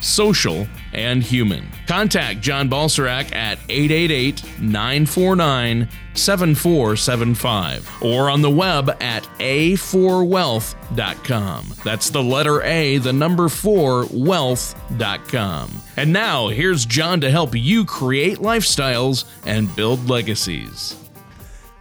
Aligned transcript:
social, 0.00 0.66
and 0.92 1.22
human. 1.22 1.68
Contact 1.86 2.40
John 2.40 2.68
Balserac 2.68 3.32
at 3.34 3.58
888 3.68 4.60
949 4.60 5.88
7475 6.14 8.02
or 8.02 8.28
on 8.30 8.42
the 8.42 8.50
web 8.50 8.90
at 9.00 9.22
a4wealth.com. 9.38 11.74
That's 11.84 12.10
the 12.10 12.22
letter 12.22 12.62
A, 12.62 12.98
the 12.98 13.12
number 13.12 13.48
4, 13.48 14.06
wealth.com. 14.12 15.70
And 15.96 16.12
now, 16.12 16.48
here's 16.48 16.84
John 16.84 17.20
to 17.20 17.30
help 17.30 17.54
you 17.54 17.84
create 17.84 18.38
lifestyles 18.38 19.24
and 19.46 19.72
build 19.76 20.08
legacies. 20.08 20.96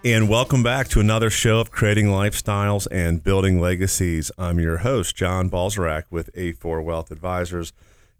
And 0.05 0.29
welcome 0.29 0.63
back 0.63 0.87
to 0.89 0.99
another 1.01 1.29
show 1.29 1.59
of 1.59 1.71
Creating 1.71 2.07
Lifestyles 2.07 2.87
and 2.89 3.21
Building 3.21 3.59
Legacies. 3.59 4.31
I'm 4.37 4.57
your 4.57 4.77
host, 4.77 5.13
John 5.13 5.49
Balserac 5.49 6.03
with 6.09 6.33
A4 6.35 6.81
Wealth 6.81 7.11
Advisors, 7.11 7.73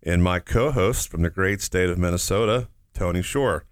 and 0.04 0.24
my 0.24 0.40
co 0.40 0.72
host 0.72 1.10
from 1.10 1.22
the 1.22 1.30
great 1.30 1.62
state 1.62 1.90
of 1.90 1.98
Minnesota, 1.98 2.68
Tony 2.94 3.22
Shore. 3.22 3.66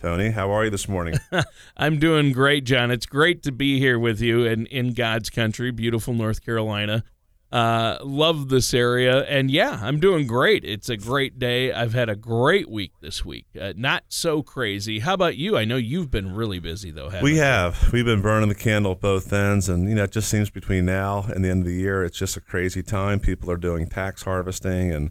Tony, 0.00 0.30
how 0.30 0.50
are 0.50 0.64
you 0.64 0.70
this 0.70 0.88
morning? 0.88 1.18
I'm 1.76 1.98
doing 1.98 2.32
great, 2.32 2.64
John. 2.64 2.92
It's 2.92 3.06
great 3.06 3.42
to 3.42 3.52
be 3.52 3.80
here 3.80 3.98
with 3.98 4.20
you 4.20 4.44
in, 4.44 4.66
in 4.66 4.94
God's 4.94 5.28
country, 5.28 5.72
beautiful 5.72 6.14
North 6.14 6.44
Carolina. 6.44 7.02
Uh, 7.50 7.96
love 8.02 8.50
this 8.50 8.74
area, 8.74 9.22
and 9.22 9.50
yeah, 9.50 9.80
I'm 9.82 9.98
doing 9.98 10.26
great. 10.26 10.64
It's 10.64 10.90
a 10.90 10.98
great 10.98 11.38
day. 11.38 11.72
I've 11.72 11.94
had 11.94 12.10
a 12.10 12.14
great 12.14 12.68
week 12.68 12.92
this 13.00 13.24
week. 13.24 13.46
Uh, 13.58 13.72
not 13.74 14.04
so 14.08 14.42
crazy. 14.42 14.98
How 14.98 15.14
about 15.14 15.36
you? 15.36 15.56
I 15.56 15.64
know 15.64 15.76
you've 15.76 16.10
been 16.10 16.34
really 16.34 16.58
busy 16.58 16.90
though. 16.90 17.10
we 17.22 17.36
you? 17.36 17.40
have. 17.40 17.90
We've 17.90 18.04
been 18.04 18.20
burning 18.20 18.50
the 18.50 18.54
candle 18.54 18.92
at 18.92 19.00
both 19.00 19.32
ends, 19.32 19.68
and 19.68 19.88
you 19.88 19.94
know, 19.94 20.04
it 20.04 20.12
just 20.12 20.28
seems 20.28 20.50
between 20.50 20.84
now 20.84 21.24
and 21.34 21.42
the 21.42 21.48
end 21.48 21.62
of 21.62 21.66
the 21.66 21.74
year, 21.74 22.04
it's 22.04 22.18
just 22.18 22.36
a 22.36 22.40
crazy 22.42 22.82
time. 22.82 23.18
People 23.18 23.50
are 23.50 23.56
doing 23.56 23.88
tax 23.88 24.24
harvesting 24.24 24.92
and 24.92 25.10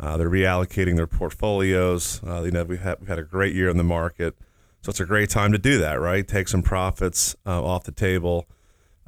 uh, 0.00 0.16
they're 0.16 0.30
reallocating 0.30 0.96
their 0.96 1.06
portfolios. 1.06 2.20
Uh, 2.26 2.42
you 2.42 2.50
know, 2.50 2.64
we've 2.64 2.80
had, 2.80 3.00
we've 3.00 3.08
had 3.08 3.18
a 3.18 3.24
great 3.24 3.54
year 3.54 3.68
in 3.68 3.76
the 3.76 3.84
market, 3.84 4.36
so 4.82 4.90
it's 4.90 5.00
a 5.00 5.06
great 5.06 5.30
time 5.30 5.52
to 5.52 5.58
do 5.58 5.78
that, 5.78 6.00
right? 6.00 6.26
Take 6.26 6.48
some 6.48 6.62
profits 6.62 7.34
uh, 7.46 7.62
off 7.62 7.84
the 7.84 7.92
table 7.92 8.46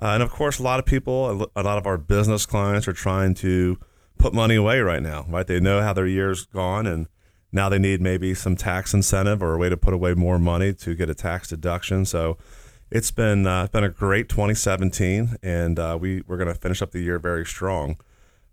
uh, 0.01 0.15
and 0.15 0.23
of 0.23 0.31
course, 0.31 0.59
a 0.59 0.63
lot 0.63 0.79
of 0.79 0.87
people, 0.87 1.47
a 1.55 1.63
lot 1.63 1.77
of 1.77 1.87
our 1.87 1.99
business 1.99 2.47
clients 2.47 2.89
are 2.89 2.93
trying 2.93 3.35
to 3.35 3.79
put 4.19 4.33
money 4.33 4.55
away 4.55 4.81
right 4.81 5.03
now, 5.03 5.27
right? 5.29 5.47
They 5.47 5.61
know 5.61 5.83
how 5.83 5.93
their 5.93 6.07
year's 6.07 6.47
gone 6.47 6.87
and 6.87 7.07
now 7.53 7.69
they 7.69 7.79
need 7.79 8.01
maybe 8.01 8.33
some 8.33 8.57
tax 8.57 8.95
incentive 8.95 9.43
or 9.43 9.55
a 9.55 9.59
way 9.59 9.69
to 9.69 9.77
put 9.77 9.93
away 9.93 10.15
more 10.15 10.39
money 10.39 10.73
to 10.73 10.95
get 10.95 11.11
a 11.11 11.15
tax 11.15 11.49
deduction. 11.49 12.07
So 12.07 12.39
it's 12.91 13.11
been 13.11 13.47
uh, 13.47 13.67
been 13.67 13.85
a 13.85 13.89
great 13.89 14.29
2017, 14.29 15.37
and 15.43 15.79
uh, 15.79 15.99
we 16.01 16.23
we're 16.27 16.37
going 16.37 16.49
to 16.49 16.55
finish 16.55 16.81
up 16.81 16.93
the 16.93 17.01
year 17.01 17.19
very 17.19 17.45
strong. 17.45 17.97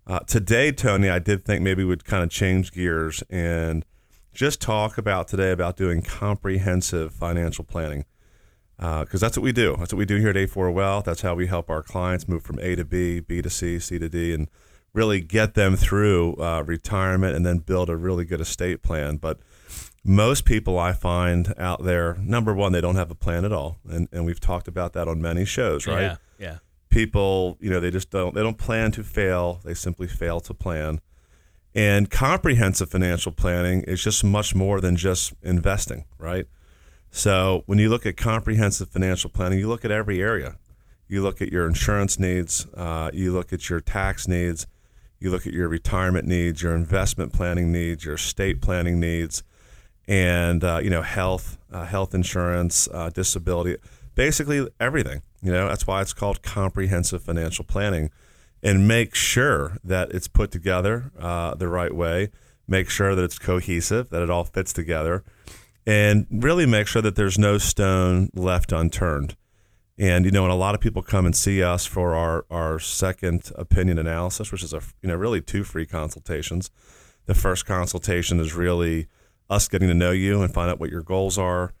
Uh, 0.08 0.20
today, 0.20 0.72
Tony, 0.72 1.10
I 1.10 1.18
did 1.18 1.44
think 1.44 1.60
maybe 1.60 1.84
we'd 1.84 2.06
kind 2.06 2.24
of 2.24 2.30
change 2.30 2.72
gears 2.72 3.22
and 3.28 3.84
just 4.32 4.58
talk 4.58 4.96
about 4.96 5.28
today 5.28 5.50
about 5.50 5.76
doing 5.76 6.00
comprehensive 6.00 7.12
financial 7.12 7.62
planning 7.62 8.06
because 8.78 9.22
uh, 9.22 9.26
that's 9.26 9.36
what 9.36 9.42
we 9.42 9.52
do. 9.52 9.76
That's 9.78 9.92
what 9.92 9.98
we 9.98 10.06
do 10.06 10.16
here 10.16 10.30
at 10.30 10.36
A4 10.36 10.72
Wealth. 10.72 11.04
That's 11.04 11.20
how 11.20 11.34
we 11.34 11.46
help 11.46 11.68
our 11.68 11.82
clients 11.82 12.26
move 12.26 12.42
from 12.42 12.58
A 12.60 12.74
to 12.76 12.86
B, 12.86 13.20
B 13.20 13.42
to 13.42 13.50
C, 13.50 13.78
C 13.78 13.98
to 13.98 14.08
D, 14.08 14.32
and 14.32 14.48
really 14.94 15.20
get 15.20 15.52
them 15.52 15.76
through 15.76 16.36
uh, 16.36 16.62
retirement 16.64 17.36
and 17.36 17.44
then 17.44 17.58
build 17.58 17.90
a 17.90 17.96
really 17.96 18.24
good 18.24 18.40
estate 18.40 18.82
plan. 18.82 19.18
But 19.18 19.40
most 20.04 20.46
people 20.46 20.78
I 20.78 20.92
find 20.92 21.52
out 21.58 21.84
there, 21.84 22.16
number 22.22 22.54
one, 22.54 22.72
they 22.72 22.80
don't 22.80 22.96
have 22.96 23.10
a 23.10 23.14
plan 23.14 23.44
at 23.44 23.52
all, 23.52 23.76
and 23.86 24.08
and 24.10 24.24
we've 24.24 24.40
talked 24.40 24.68
about 24.68 24.94
that 24.94 25.06
on 25.06 25.20
many 25.20 25.44
shows, 25.44 25.86
right? 25.86 26.00
Yeah, 26.00 26.16
yeah. 26.38 26.58
People, 26.90 27.56
you 27.60 27.70
know, 27.70 27.80
they 27.80 27.90
just 27.90 28.10
don't 28.10 28.34
they 28.34 28.42
don't 28.42 28.58
plan 28.58 28.90
to 28.92 29.02
fail. 29.02 29.60
They 29.64 29.74
simply 29.74 30.06
fail 30.06 30.40
to 30.40 30.54
plan. 30.54 31.00
And 31.74 32.10
comprehensive 32.10 32.90
financial 32.90 33.30
planning 33.30 33.82
is 33.82 34.02
just 34.02 34.24
much 34.24 34.54
more 34.54 34.80
than 34.80 34.96
just 34.96 35.34
investing, 35.42 36.06
right? 36.18 36.46
So 37.10 37.62
when 37.66 37.78
you 37.78 37.88
look 37.88 38.06
at 38.06 38.16
comprehensive 38.16 38.88
financial 38.88 39.30
planning, 39.30 39.58
you 39.58 39.68
look 39.68 39.84
at 39.84 39.90
every 39.90 40.20
area. 40.20 40.56
You 41.08 41.22
look 41.22 41.40
at 41.40 41.50
your 41.50 41.66
insurance 41.66 42.18
needs, 42.18 42.66
uh, 42.74 43.10
you 43.14 43.32
look 43.32 43.52
at 43.52 43.70
your 43.70 43.80
tax 43.80 44.28
needs, 44.28 44.66
you 45.18 45.30
look 45.30 45.46
at 45.46 45.52
your 45.52 45.68
retirement 45.68 46.26
needs, 46.26 46.62
your 46.62 46.74
investment 46.74 47.32
planning 47.32 47.72
needs, 47.72 48.04
your 48.04 48.14
estate 48.14 48.60
planning 48.60 49.00
needs, 49.00 49.42
and 50.06 50.62
uh, 50.62 50.80
you 50.82 50.90
know 50.90 51.02
health, 51.02 51.58
uh, 51.72 51.84
health 51.84 52.14
insurance, 52.14 52.88
uh, 52.92 53.10
disability, 53.10 53.76
basically 54.18 54.68
everything. 54.78 55.22
You 55.40 55.52
know 55.52 55.68
that's 55.68 55.86
why 55.86 56.02
it's 56.02 56.12
called 56.12 56.42
comprehensive 56.42 57.22
financial 57.22 57.64
planning, 57.64 58.10
and 58.62 58.86
make 58.86 59.14
sure 59.14 59.78
that 59.84 60.10
it's 60.10 60.28
put 60.28 60.50
together 60.50 61.12
uh, 61.18 61.54
the 61.54 61.68
right 61.68 61.94
way. 61.94 62.30
Make 62.66 62.90
sure 62.90 63.14
that 63.14 63.22
it's 63.22 63.38
cohesive, 63.38 64.10
that 64.10 64.20
it 64.20 64.28
all 64.28 64.44
fits 64.44 64.74
together 64.74 65.24
and 65.88 66.26
really 66.30 66.66
make 66.66 66.86
sure 66.86 67.00
that 67.00 67.16
there's 67.16 67.38
no 67.38 67.56
stone 67.56 68.28
left 68.34 68.72
unturned. 68.72 69.34
And 69.96 70.26
you 70.26 70.30
know, 70.30 70.42
when 70.42 70.50
a 70.50 70.56
lot 70.56 70.74
of 70.74 70.82
people 70.82 71.00
come 71.00 71.24
and 71.24 71.34
see 71.34 71.62
us 71.62 71.86
for 71.86 72.14
our 72.14 72.44
our 72.50 72.78
second 72.78 73.50
opinion 73.56 73.98
analysis, 73.98 74.52
which 74.52 74.62
is 74.62 74.74
a 74.74 74.82
you 75.00 75.08
know 75.08 75.16
really 75.16 75.40
two 75.40 75.64
free 75.64 75.86
consultations. 75.86 76.70
The 77.24 77.34
first 77.34 77.66
consultation 77.66 78.40
is 78.40 78.54
really 78.54 79.06
us 79.50 79.68
getting 79.68 79.88
to 79.88 79.94
know 79.94 80.12
you 80.12 80.42
and 80.42 80.52
find 80.52 80.70
out 80.70 80.80
what 80.80 80.90
your 80.90 81.02
goals 81.02 81.38
are. 81.38 81.72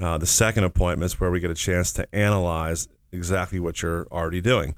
Uh, 0.00 0.18
the 0.18 0.26
second 0.26 0.64
appointment 0.64 1.12
is 1.12 1.18
where 1.18 1.30
we 1.30 1.40
get 1.40 1.50
a 1.50 1.54
chance 1.54 1.92
to 1.94 2.14
analyze 2.14 2.88
exactly 3.12 3.58
what 3.58 3.82
you're 3.82 4.06
already 4.10 4.40
doing. 4.40 4.74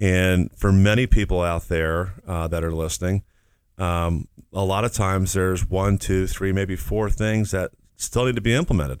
And 0.00 0.50
for 0.56 0.72
many 0.72 1.06
people 1.06 1.42
out 1.42 1.68
there 1.68 2.14
uh, 2.26 2.48
that 2.48 2.64
are 2.64 2.72
listening, 2.72 3.22
um, 3.78 4.28
a 4.52 4.64
lot 4.64 4.84
of 4.84 4.92
times 4.92 5.32
there's 5.32 5.68
one, 5.68 5.98
two, 5.98 6.26
three, 6.26 6.52
maybe 6.52 6.76
four 6.76 7.10
things 7.10 7.50
that 7.50 7.72
still 7.96 8.26
need 8.26 8.36
to 8.36 8.40
be 8.40 8.54
implemented. 8.54 9.00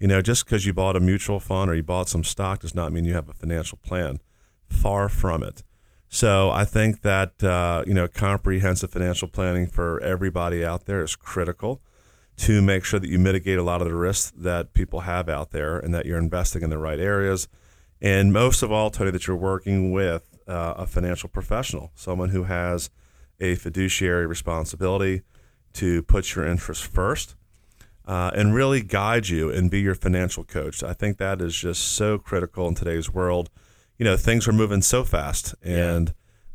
You 0.00 0.06
know, 0.06 0.22
just 0.22 0.44
because 0.44 0.64
you 0.64 0.72
bought 0.72 0.96
a 0.96 1.00
mutual 1.00 1.40
fund 1.40 1.70
or 1.70 1.74
you 1.74 1.82
bought 1.82 2.08
some 2.08 2.24
stock 2.24 2.60
does 2.60 2.74
not 2.74 2.92
mean 2.92 3.04
you 3.04 3.14
have 3.14 3.28
a 3.28 3.32
financial 3.32 3.78
plan. 3.78 4.20
Far 4.68 5.08
from 5.08 5.42
it. 5.42 5.64
So 6.08 6.50
I 6.50 6.64
think 6.64 7.02
that 7.02 7.42
uh, 7.42 7.84
you 7.86 7.94
know 7.94 8.08
comprehensive 8.08 8.90
financial 8.90 9.28
planning 9.28 9.66
for 9.66 10.00
everybody 10.00 10.64
out 10.64 10.86
there 10.86 11.02
is 11.02 11.16
critical 11.16 11.82
to 12.38 12.62
make 12.62 12.84
sure 12.84 13.00
that 13.00 13.10
you 13.10 13.18
mitigate 13.18 13.58
a 13.58 13.62
lot 13.62 13.82
of 13.82 13.88
the 13.88 13.94
risks 13.94 14.32
that 14.36 14.72
people 14.72 15.00
have 15.00 15.28
out 15.28 15.50
there 15.50 15.78
and 15.78 15.92
that 15.92 16.06
you're 16.06 16.18
investing 16.18 16.62
in 16.62 16.70
the 16.70 16.78
right 16.78 17.00
areas. 17.00 17.48
And 18.00 18.32
most 18.32 18.62
of 18.62 18.70
all, 18.70 18.90
Tony, 18.90 19.10
that 19.10 19.26
you're 19.26 19.36
working 19.36 19.90
with 19.90 20.38
uh, 20.46 20.74
a 20.76 20.86
financial 20.86 21.28
professional, 21.28 21.90
someone 21.94 22.30
who 22.30 22.44
has 22.44 22.90
a 23.40 23.56
fiduciary 23.56 24.26
responsibility 24.26 25.22
to 25.74 26.02
put 26.04 26.34
your 26.34 26.46
interests 26.46 26.86
first 26.86 27.34
uh, 28.06 28.30
and 28.34 28.54
really 28.54 28.82
guide 28.82 29.28
you 29.28 29.50
and 29.50 29.70
be 29.70 29.80
your 29.80 29.94
financial 29.94 30.42
coach. 30.42 30.82
I 30.82 30.94
think 30.94 31.18
that 31.18 31.42
is 31.42 31.54
just 31.54 31.82
so 31.82 32.18
critical 32.18 32.66
in 32.66 32.74
today's 32.74 33.12
world. 33.12 33.50
You 33.98 34.04
know, 34.04 34.16
things 34.16 34.48
are 34.48 34.52
moving 34.52 34.80
so 34.80 35.04
fast, 35.04 35.54
and 35.62 36.14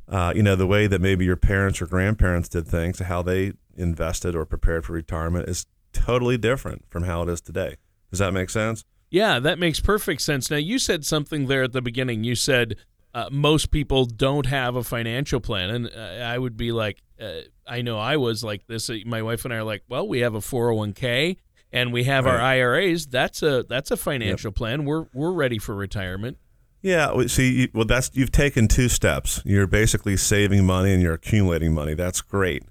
yeah. 0.09 0.29
uh, 0.29 0.33
you 0.33 0.41
know 0.41 0.55
the 0.55 0.65
way 0.65 0.87
that 0.87 1.01
maybe 1.01 1.25
your 1.25 1.35
parents 1.35 1.81
or 1.81 1.85
grandparents 1.85 2.49
did 2.49 2.67
things, 2.67 2.99
how 2.99 3.21
they 3.21 3.53
invested 3.75 4.35
or 4.35 4.45
prepared 4.45 4.85
for 4.85 4.93
retirement, 4.93 5.47
is 5.47 5.67
totally 5.93 6.37
different 6.37 6.85
from 6.89 7.03
how 7.03 7.23
it 7.23 7.29
is 7.29 7.41
today. 7.41 7.77
Does 8.09 8.19
that 8.19 8.33
make 8.33 8.49
sense? 8.49 8.83
Yeah, 9.09 9.39
that 9.39 9.59
makes 9.59 9.79
perfect 9.79 10.21
sense. 10.21 10.49
Now, 10.49 10.57
you 10.57 10.79
said 10.79 11.05
something 11.05 11.47
there 11.47 11.63
at 11.63 11.71
the 11.71 11.81
beginning. 11.81 12.23
You 12.23 12.35
said 12.35 12.77
uh, 13.13 13.29
most 13.31 13.71
people 13.71 14.05
don't 14.05 14.47
have 14.47 14.75
a 14.75 14.83
financial 14.83 15.39
plan, 15.39 15.69
and 15.69 15.91
uh, 15.95 16.23
I 16.25 16.37
would 16.37 16.57
be 16.57 16.71
like, 16.71 16.97
uh, 17.21 17.41
I 17.67 17.81
know 17.81 17.99
I 17.99 18.17
was 18.17 18.43
like 18.43 18.65
this. 18.67 18.89
Uh, 18.89 18.97
my 19.05 19.21
wife 19.21 19.45
and 19.45 19.53
I 19.53 19.57
are 19.57 19.63
like, 19.63 19.83
well, 19.87 20.07
we 20.07 20.19
have 20.19 20.35
a 20.35 20.39
401k 20.39 21.37
and 21.73 21.91
we 21.91 22.05
have 22.05 22.25
right. 22.25 22.35
our 22.35 22.41
IRAs. 22.41 23.07
That's 23.07 23.41
a 23.41 23.63
that's 23.67 23.91
a 23.91 23.97
financial 23.97 24.49
yep. 24.49 24.55
plan. 24.55 24.85
We're 24.85 25.05
we're 25.13 25.31
ready 25.31 25.57
for 25.57 25.75
retirement. 25.75 26.37
Yeah, 26.81 27.27
see, 27.27 27.69
well, 27.73 27.85
that's 27.85 28.11
you've 28.13 28.31
taken 28.31 28.67
two 28.67 28.89
steps. 28.89 29.41
You're 29.45 29.67
basically 29.67 30.17
saving 30.17 30.65
money 30.65 30.93
and 30.93 31.01
you're 31.01 31.13
accumulating 31.13 31.73
money. 31.73 31.93
That's 31.93 32.21
great. 32.21 32.63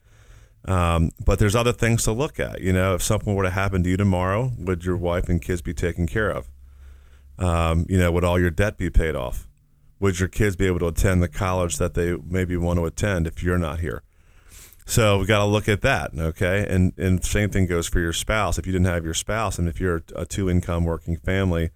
Um, 0.65 1.11
but 1.25 1.39
there's 1.39 1.57
other 1.57 1.73
things 1.73 2.05
to 2.05 2.13
look 2.13 2.39
at. 2.39 2.61
You 2.61 2.73
know, 2.73 2.95
if 2.95 3.03
something 3.03 3.35
were 3.35 3.43
to 3.43 3.51
happen 3.51 3.83
to 3.83 3.91
you 3.91 3.97
tomorrow, 3.97 4.53
would 4.59 4.85
your 4.85 4.97
wife 4.97 5.29
and 5.29 5.43
kids 5.43 5.61
be 5.61 5.75
taken 5.75 6.07
care 6.07 6.31
of? 6.31 6.49
Um, 7.39 7.87
you 7.89 7.99
know, 7.99 8.13
would 8.13 8.25
all 8.25 8.39
your 8.39 8.51
debt 8.51 8.77
be 8.77 8.91
paid 8.91 9.17
off? 9.17 9.49
Would 9.99 10.21
your 10.21 10.29
kids 10.29 10.57
be 10.57 10.67
able 10.67 10.81
to 10.81 10.89
attend 10.89 11.23
the 11.23 11.29
college 11.29 11.79
that 11.79 11.95
they 11.95 12.17
maybe 12.17 12.57
want 12.57 12.79
to 12.79 12.87
attend 12.87 13.27
if 13.27 13.43
you're 13.43 13.59
not 13.59 13.81
here? 13.81 14.03
So 14.85 15.19
we 15.19 15.27
got 15.27 15.39
to 15.39 15.45
look 15.45 15.69
at 15.69 15.81
that, 15.83 16.11
okay? 16.17 16.67
And 16.69 16.93
and 16.99 17.25
same 17.25 17.51
thing 17.51 17.67
goes 17.67 17.89
for 17.89 18.01
your 18.01 18.13
spouse. 18.13 18.59
If 18.59 18.67
you 18.67 18.73
didn't 18.73 18.87
have 18.87 19.05
your 19.05 19.15
spouse, 19.15 19.59
and 19.59 19.69
if 19.69 19.81
you're 19.81 20.03
a 20.17 20.27
two 20.27 20.51
income 20.51 20.85
working 20.85 21.17
family, 21.17 21.71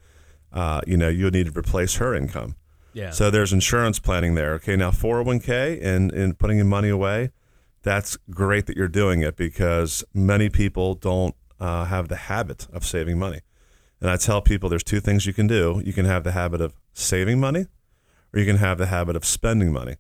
uh, 0.53 0.81
you 0.87 0.97
know, 0.97 1.09
you'll 1.09 1.31
need 1.31 1.47
to 1.47 1.59
replace 1.59 1.97
her 1.97 2.15
income. 2.15 2.57
Yeah. 2.93 3.11
So 3.11 3.31
there's 3.31 3.53
insurance 3.53 3.99
planning 3.99 4.35
there. 4.35 4.55
Okay, 4.55 4.75
now 4.75 4.91
401k 4.91 5.85
and, 5.85 6.11
and 6.13 6.39
putting 6.39 6.57
your 6.57 6.67
money 6.67 6.89
away, 6.89 7.31
that's 7.87 8.17
great 8.31 8.67
that 8.67 8.77
you're 8.77 8.89
doing 8.89 9.23
it 9.23 9.37
because 9.37 10.03
many 10.13 10.49
people 10.49 10.95
don't 10.95 11.37
uh, 11.61 11.85
have 11.85 12.09
the 12.09 12.17
habit 12.17 12.67
of 12.73 12.85
saving 12.85 13.17
money. 13.17 13.43
And 14.01 14.11
I 14.11 14.17
tell 14.17 14.43
people 14.43 14.69
there's 14.69 14.83
two 14.83 14.99
things 14.99 15.25
you 15.25 15.33
can 15.33 15.47
do. 15.47 15.81
You 15.85 15.93
can 15.93 16.05
have 16.05 16.25
the 16.25 16.33
habit 16.33 16.61
of 16.61 16.75
saving 16.95 17.39
money, 17.39 17.67
or 18.35 18.41
you 18.41 18.45
can 18.45 18.57
have 18.57 18.79
the 18.79 18.87
habit 18.87 19.15
of 19.15 19.25
spending 19.25 19.73
money. 19.73 19.99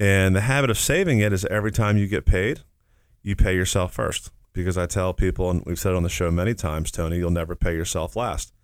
And 0.00 0.34
the 0.34 0.40
habit 0.40 0.70
of 0.70 0.78
saving 0.78 1.18
it 1.18 1.34
is 1.34 1.44
every 1.50 1.70
time 1.70 1.98
you 1.98 2.06
get 2.06 2.24
paid, 2.24 2.60
you 3.22 3.36
pay 3.36 3.54
yourself 3.54 3.92
first. 3.92 4.30
Because 4.54 4.78
I 4.78 4.86
tell 4.86 5.12
people, 5.12 5.50
and 5.50 5.62
we've 5.66 5.78
said 5.78 5.92
it 5.92 5.96
on 5.96 6.04
the 6.04 6.08
show 6.08 6.30
many 6.30 6.54
times, 6.54 6.90
Tony, 6.90 7.18
you'll 7.18 7.30
never 7.30 7.54
pay 7.54 7.74
yourself 7.74 8.16
last. 8.16 8.54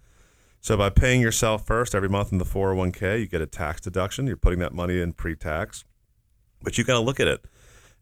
So 0.62 0.74
by 0.74 0.88
paying 0.88 1.20
yourself 1.20 1.66
first 1.66 1.94
every 1.94 2.08
month 2.08 2.32
in 2.32 2.38
the 2.38 2.46
401k, 2.46 3.20
you 3.20 3.26
get 3.26 3.42
a 3.42 3.46
tax 3.46 3.82
deduction. 3.82 4.26
You're 4.26 4.36
putting 4.38 4.58
that 4.60 4.72
money 4.72 5.02
in 5.02 5.12
pre-tax. 5.12 5.84
But 6.62 6.78
you 6.78 6.84
got 6.84 6.94
to 6.94 7.00
look 7.00 7.20
at 7.20 7.28
it. 7.28 7.44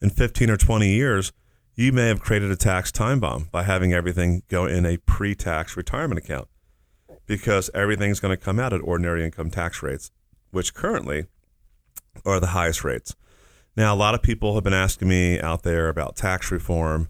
In 0.00 0.10
15 0.10 0.50
or 0.50 0.56
20 0.56 0.88
years, 0.88 1.32
you 1.74 1.92
may 1.92 2.08
have 2.08 2.20
created 2.20 2.50
a 2.50 2.56
tax 2.56 2.92
time 2.92 3.20
bomb 3.20 3.48
by 3.50 3.62
having 3.62 3.92
everything 3.92 4.42
go 4.48 4.66
in 4.66 4.84
a 4.84 4.98
pre-tax 4.98 5.76
retirement 5.76 6.18
account 6.18 6.48
because 7.26 7.70
everything's 7.74 8.20
going 8.20 8.36
to 8.36 8.42
come 8.42 8.58
out 8.58 8.72
at 8.72 8.80
ordinary 8.80 9.24
income 9.24 9.50
tax 9.50 9.82
rates, 9.82 10.10
which 10.50 10.74
currently 10.74 11.26
are 12.24 12.40
the 12.40 12.48
highest 12.48 12.84
rates. 12.84 13.14
Now, 13.76 13.94
a 13.94 13.96
lot 13.96 14.14
of 14.14 14.22
people 14.22 14.54
have 14.54 14.64
been 14.64 14.72
asking 14.72 15.08
me 15.08 15.38
out 15.40 15.62
there 15.62 15.88
about 15.88 16.16
tax 16.16 16.50
reform. 16.50 17.08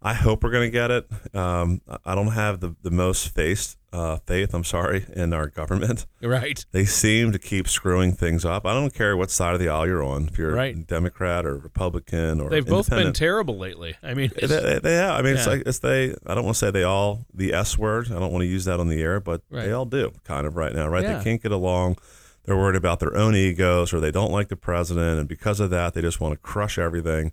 I 0.00 0.14
hope 0.14 0.42
we're 0.42 0.50
going 0.50 0.68
to 0.68 0.72
get 0.72 0.90
it. 0.90 1.06
Um, 1.34 1.82
I 2.04 2.14
don't 2.14 2.28
have 2.28 2.60
the, 2.60 2.74
the 2.82 2.90
most 2.90 3.34
faith, 3.34 3.76
uh, 3.96 4.18
faith, 4.26 4.52
I'm 4.52 4.64
sorry, 4.64 5.06
in 5.14 5.32
our 5.32 5.46
government. 5.48 6.06
Right. 6.22 6.64
They 6.72 6.84
seem 6.84 7.32
to 7.32 7.38
keep 7.38 7.68
screwing 7.68 8.12
things 8.12 8.44
up. 8.44 8.66
I 8.66 8.74
don't 8.74 8.92
care 8.92 9.16
what 9.16 9.30
side 9.30 9.54
of 9.54 9.60
the 9.60 9.68
aisle 9.68 9.86
you're 9.86 10.02
on, 10.02 10.28
if 10.28 10.36
you're 10.38 10.52
Right. 10.52 10.86
Democrat 10.86 11.46
or 11.46 11.56
Republican 11.56 12.40
or 12.40 12.50
They've 12.50 12.66
both 12.66 12.90
been 12.90 13.12
terrible 13.12 13.56
lately. 13.58 13.96
I 14.02 14.14
mean, 14.14 14.30
They, 14.38 14.46
they, 14.46 14.78
they 14.80 14.94
have. 14.96 15.18
I 15.18 15.22
mean, 15.22 15.36
it's 15.36 15.46
like 15.46 15.62
it's 15.66 15.78
they. 15.78 16.14
I 16.26 16.34
don't 16.34 16.44
want 16.44 16.56
to 16.56 16.58
say 16.58 16.70
they 16.70 16.82
all 16.82 17.24
the 17.32 17.52
S 17.54 17.78
word. 17.78 18.10
I 18.10 18.18
don't 18.18 18.32
want 18.32 18.42
to 18.42 18.46
use 18.48 18.64
that 18.66 18.80
on 18.80 18.88
the 18.88 19.00
air, 19.00 19.20
but 19.20 19.42
Right. 19.50 19.64
they 19.66 19.72
all 19.72 19.86
do 19.86 20.12
kind 20.24 20.46
of 20.46 20.56
right 20.56 20.74
now, 20.74 20.88
right? 20.88 21.02
Yeah. 21.04 21.18
They 21.18 21.24
can't 21.24 21.42
get 21.42 21.52
along. 21.52 21.96
They're 22.44 22.56
worried 22.56 22.76
about 22.76 23.00
their 23.00 23.16
own 23.16 23.34
egos, 23.34 23.92
or 23.92 24.00
they 24.00 24.10
don't 24.12 24.30
like 24.30 24.48
the 24.48 24.56
president, 24.56 25.18
and 25.18 25.28
because 25.28 25.58
of 25.60 25.70
that, 25.70 25.94
they 25.94 26.00
just 26.02 26.20
want 26.20 26.32
to 26.34 26.38
crush 26.38 26.78
everything. 26.78 27.32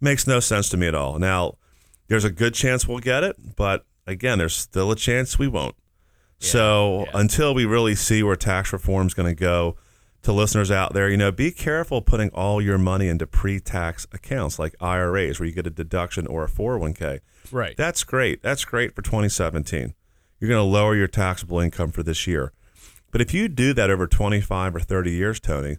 Makes 0.00 0.26
no 0.26 0.40
sense 0.40 0.68
to 0.70 0.76
me 0.76 0.86
at 0.88 0.94
all. 0.94 1.18
Now, 1.18 1.54
there's 2.08 2.24
a 2.24 2.30
good 2.30 2.54
chance 2.54 2.86
we'll 2.86 2.98
get 2.98 3.24
it, 3.24 3.36
but 3.56 3.84
again, 4.06 4.38
there's 4.38 4.54
still 4.56 4.90
a 4.92 4.96
chance 4.96 5.38
we 5.38 5.48
won't. 5.48 5.74
So 6.42 7.06
until 7.14 7.54
we 7.54 7.64
really 7.64 7.94
see 7.94 8.22
where 8.22 8.36
tax 8.36 8.72
reform 8.72 9.06
is 9.06 9.14
going 9.14 9.34
to 9.34 9.38
go, 9.38 9.76
to 10.22 10.32
listeners 10.32 10.70
out 10.70 10.92
there, 10.92 11.08
you 11.08 11.16
know, 11.16 11.32
be 11.32 11.50
careful 11.50 12.00
putting 12.00 12.30
all 12.30 12.62
your 12.62 12.78
money 12.78 13.08
into 13.08 13.26
pre-tax 13.26 14.06
accounts 14.12 14.58
like 14.58 14.74
IRAs, 14.80 15.38
where 15.38 15.48
you 15.48 15.54
get 15.54 15.66
a 15.66 15.70
deduction 15.70 16.26
or 16.26 16.44
a 16.44 16.48
401k. 16.48 17.20
right. 17.50 17.76
That's 17.76 18.04
great. 18.04 18.42
That's 18.42 18.64
great 18.64 18.94
for 18.94 19.02
2017. 19.02 19.94
You're 20.38 20.48
going 20.48 20.58
to 20.58 20.62
lower 20.62 20.94
your 20.94 21.08
taxable 21.08 21.58
income 21.58 21.90
for 21.90 22.02
this 22.02 22.26
year. 22.26 22.52
But 23.10 23.20
if 23.20 23.34
you 23.34 23.48
do 23.48 23.74
that 23.74 23.90
over 23.90 24.06
25 24.06 24.76
or 24.76 24.80
30 24.80 25.10
years, 25.10 25.40
Tony, 25.40 25.78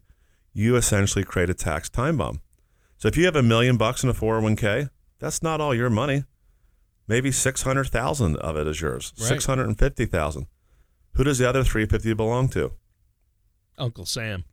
you 0.53 0.75
essentially 0.75 1.23
create 1.23 1.49
a 1.49 1.53
tax 1.53 1.89
time 1.89 2.17
bomb. 2.17 2.41
So 2.97 3.07
if 3.07 3.17
you 3.17 3.25
have 3.25 3.35
a 3.35 3.43
million 3.43 3.77
bucks 3.77 4.03
in 4.03 4.09
a 4.09 4.13
401k, 4.13 4.89
that's 5.19 5.41
not 5.41 5.59
all 5.59 5.73
your 5.73 5.89
money. 5.89 6.25
Maybe 7.07 7.31
600,000 7.31 8.37
of 8.37 8.55
it 8.55 8.67
is 8.67 8.79
yours. 8.79 9.13
Right. 9.19 9.27
650,000. 9.27 10.47
Who 11.13 11.23
does 11.23 11.37
the 11.37 11.47
other 11.47 11.63
350 11.63 12.13
belong 12.13 12.49
to? 12.49 12.73
Uncle 13.77 14.05
Sam. 14.05 14.45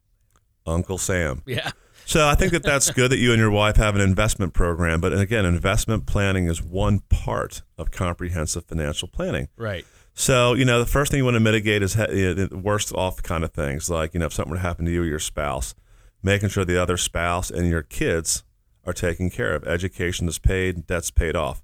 Uncle 0.66 0.98
Sam. 0.98 1.42
Yeah. 1.46 1.70
So 2.06 2.26
I 2.26 2.34
think 2.34 2.52
that 2.52 2.62
that's 2.62 2.90
good 2.90 3.12
that 3.12 3.18
you 3.18 3.32
and 3.32 3.38
your 3.38 3.50
wife 3.50 3.76
have 3.76 3.94
an 3.94 4.00
investment 4.00 4.52
program. 4.52 5.00
But 5.00 5.16
again, 5.16 5.44
investment 5.44 6.06
planning 6.06 6.46
is 6.46 6.60
one 6.62 7.00
part 7.08 7.62
of 7.78 7.90
comprehensive 7.90 8.64
financial 8.64 9.06
planning. 9.06 9.48
Right. 9.56 9.84
So, 10.12 10.54
you 10.54 10.64
know, 10.64 10.80
the 10.80 10.86
first 10.90 11.10
thing 11.10 11.18
you 11.18 11.24
want 11.24 11.36
to 11.36 11.40
mitigate 11.40 11.82
is 11.82 11.94
the 11.94 12.48
worst 12.52 12.92
off 12.94 13.22
kind 13.22 13.44
of 13.44 13.52
things, 13.52 13.88
like, 13.88 14.12
you 14.12 14.20
know, 14.20 14.26
if 14.26 14.32
something 14.32 14.50
were 14.50 14.56
to 14.56 14.62
happen 14.62 14.84
to 14.86 14.90
you 14.90 15.02
or 15.02 15.06
your 15.06 15.20
spouse, 15.20 15.74
making 16.22 16.48
sure 16.48 16.64
the 16.64 16.82
other 16.82 16.96
spouse 16.96 17.50
and 17.50 17.68
your 17.68 17.82
kids 17.82 18.44
are 18.84 18.92
taken 18.92 19.30
care 19.30 19.54
of. 19.54 19.64
Education 19.64 20.28
is 20.28 20.38
paid, 20.38 20.86
debt's 20.86 21.10
paid 21.10 21.36
off. 21.36 21.62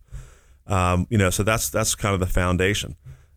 Um, 0.66 1.06
you 1.10 1.18
know, 1.18 1.30
so 1.30 1.42
that's 1.42 1.68
that's 1.70 1.94
kind 1.94 2.14
of 2.14 2.20
the 2.20 2.26
foundation. 2.26 2.96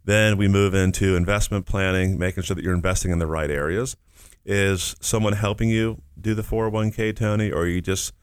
Then 0.10 0.38
we 0.38 0.48
move 0.48 0.74
into 0.74 1.16
investment 1.16 1.68
planning, 1.68 2.18
making 2.18 2.42
sure 2.42 2.56
that 2.56 2.64
you're 2.64 2.74
investing 2.74 3.12
in 3.12 3.20
the 3.20 3.28
right 3.28 3.52
areas. 3.52 3.96
Is 4.44 4.96
someone 5.00 5.34
helping 5.34 5.70
you 5.70 6.02
do 6.20 6.34
the 6.34 6.42
401k, 6.42 7.16
Tony, 7.16 7.52
or 7.52 7.68
you 7.68 7.80
just 7.80 8.14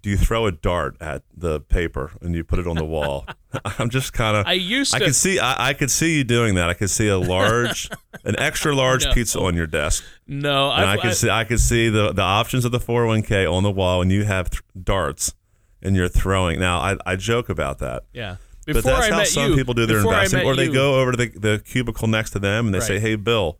do 0.00 0.08
you 0.10 0.16
throw 0.16 0.46
a 0.46 0.52
dart 0.52 0.96
at 1.00 1.24
the 1.36 1.58
paper 1.58 2.12
and 2.20 2.32
you 2.36 2.44
put 2.44 2.60
it 2.60 2.66
on 2.68 2.76
the 2.76 2.84
wall? 2.84 3.26
I'm 3.64 3.90
just 3.90 4.12
kind 4.12 4.36
of 4.36 4.46
I 4.46 4.52
used 4.52 4.92
To. 4.92 4.98
I 4.98 5.00
could 5.00 5.16
see 5.16 5.40
I, 5.40 5.70
I 5.70 5.72
could 5.72 5.90
see 5.90 6.16
you 6.18 6.22
doing 6.22 6.54
that. 6.54 6.70
I 6.70 6.74
could 6.74 6.90
see 6.90 7.08
a 7.08 7.18
large, 7.18 7.90
an 8.24 8.38
extra 8.38 8.72
large 8.72 9.04
No. 9.06 9.12
pizza 9.12 9.40
on 9.40 9.56
your 9.56 9.66
desk, 9.66 10.04
no, 10.28 10.70
and 10.70 10.84
I, 10.84 10.92
I've- 10.92 11.02
could 11.02 11.14
see 11.16 11.28
I 11.28 11.42
could 11.42 11.58
see 11.60 11.88
the 11.88 12.12
the 12.12 12.22
options 12.22 12.64
of 12.64 12.70
the 12.70 12.78
401k 12.78 13.52
on 13.52 13.64
the 13.64 13.70
wall, 13.72 14.00
and 14.00 14.12
you 14.12 14.22
have 14.22 14.50
th- 14.50 14.62
darts, 14.80 15.34
and 15.82 15.96
you're 15.96 16.06
throwing. 16.08 16.60
Now 16.60 16.78
I, 16.78 16.96
I 17.04 17.16
joke 17.16 17.48
about 17.48 17.78
that, 17.80 18.04
yeah. 18.12 18.36
But 18.74 18.84
that's 18.84 19.08
I 19.08 19.10
how 19.14 19.24
some 19.24 19.50
you, 19.52 19.56
people 19.56 19.74
do 19.74 19.86
their 19.86 19.98
before 19.98 20.14
investing, 20.14 20.46
or 20.46 20.56
they 20.56 20.64
you- 20.66 20.72
go 20.72 21.00
over 21.00 21.12
to 21.12 21.16
the, 21.16 21.28
the 21.38 21.62
cubicle 21.64 22.08
next 22.08 22.30
to 22.30 22.38
them 22.38 22.66
and 22.66 22.74
they 22.74 22.80
say, 22.80 22.98
"Hey, 22.98 23.16
Bill, 23.16 23.58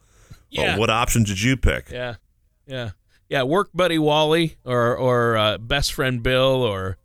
well, 0.57 0.79
what 0.79 0.91
option 0.91 1.23
did 1.23 1.41
you 1.41 1.57
pick?" 1.57 1.91
Yeah, 1.91 2.15
yeah, 2.67 2.91
yeah. 3.29 3.43
Work 3.43 3.71
buddy 3.75 3.99
Wally 3.99 4.57
or 4.65 4.97
or 4.97 5.37
uh, 5.37 5.59
best 5.59 5.93
friend 5.93 6.23
Bill 6.23 6.63
or 6.63 6.97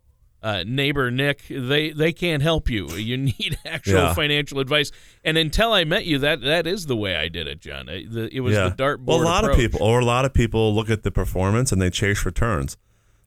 uh, 0.42 0.64
neighbor 0.66 1.10
Nick. 1.10 1.42
They 1.48 1.90
they 1.90 2.12
can't 2.12 2.42
help 2.42 2.68
you. 2.68 2.88
You 2.90 3.16
need 3.28 3.58
actual 3.64 3.94
Yeah. 3.94 4.14
financial 4.14 4.58
advice. 4.58 4.90
And 5.24 5.38
until 5.38 5.72
I 5.72 5.84
met 5.84 6.04
you, 6.04 6.18
that 6.18 6.40
that 6.42 6.66
is 6.66 6.86
the 6.86 6.96
way 6.96 7.14
I 7.16 7.28
did 7.28 7.46
it, 7.46 7.60
John. 7.60 7.88
I- 7.88 8.04
the- 8.10 8.28
it 8.34 8.40
was 8.40 8.54
yeah. 8.54 8.68
the 8.68 8.74
dartboard. 8.74 9.04
Well, 9.06 9.22
a 9.22 9.24
lot 9.24 9.44
approach. 9.44 9.58
of 9.64 9.72
people, 9.72 9.86
or 9.86 10.00
a 10.00 10.04
lot 10.04 10.24
of 10.24 10.34
people 10.34 10.74
look 10.74 10.90
at 10.90 11.04
the 11.04 11.10
performance 11.12 11.70
and 11.72 11.80
they 11.80 11.90
chase 11.90 12.24
returns. 12.26 12.76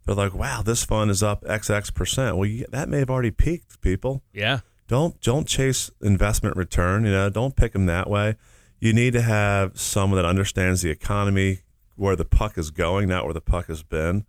They're 0.05 0.13
like, 0.13 0.35
"Wow, 0.35 0.61
this 0.61 0.83
fund 0.85 1.09
is 1.09 1.23
up 1.23 1.43
XX 1.45 1.91
percent." 1.95 2.37
Well, 2.37 2.45
you, 2.47 2.65
that 2.71 2.89
may 2.89 2.99
have 2.99 3.09
already 3.09 3.31
peaked, 3.31 3.81
people. 3.81 4.21
Yeah, 4.33 4.59
don't 4.87 5.19
don't 5.21 5.47
chase 5.47 5.91
investment 6.01 6.55
return. 6.55 7.05
You 7.05 7.11
know, 7.11 7.29
don't 7.29 7.55
pick 7.55 7.73
them 7.73 7.85
that 7.87 8.09
way. 8.09 8.35
You 8.79 8.93
need 8.93 9.13
to 9.13 9.21
have 9.21 9.79
someone 9.79 10.17
that 10.17 10.27
understands 10.27 10.81
the 10.81 10.89
economy, 10.89 11.61
where 11.95 12.15
the 12.15 12.25
puck 12.25 12.57
is 12.57 12.71
going, 12.71 13.07
not 13.09 13.25
where 13.25 13.33
the 13.33 13.41
puck 13.41 13.67
has 13.67 13.83
been, 13.83 14.25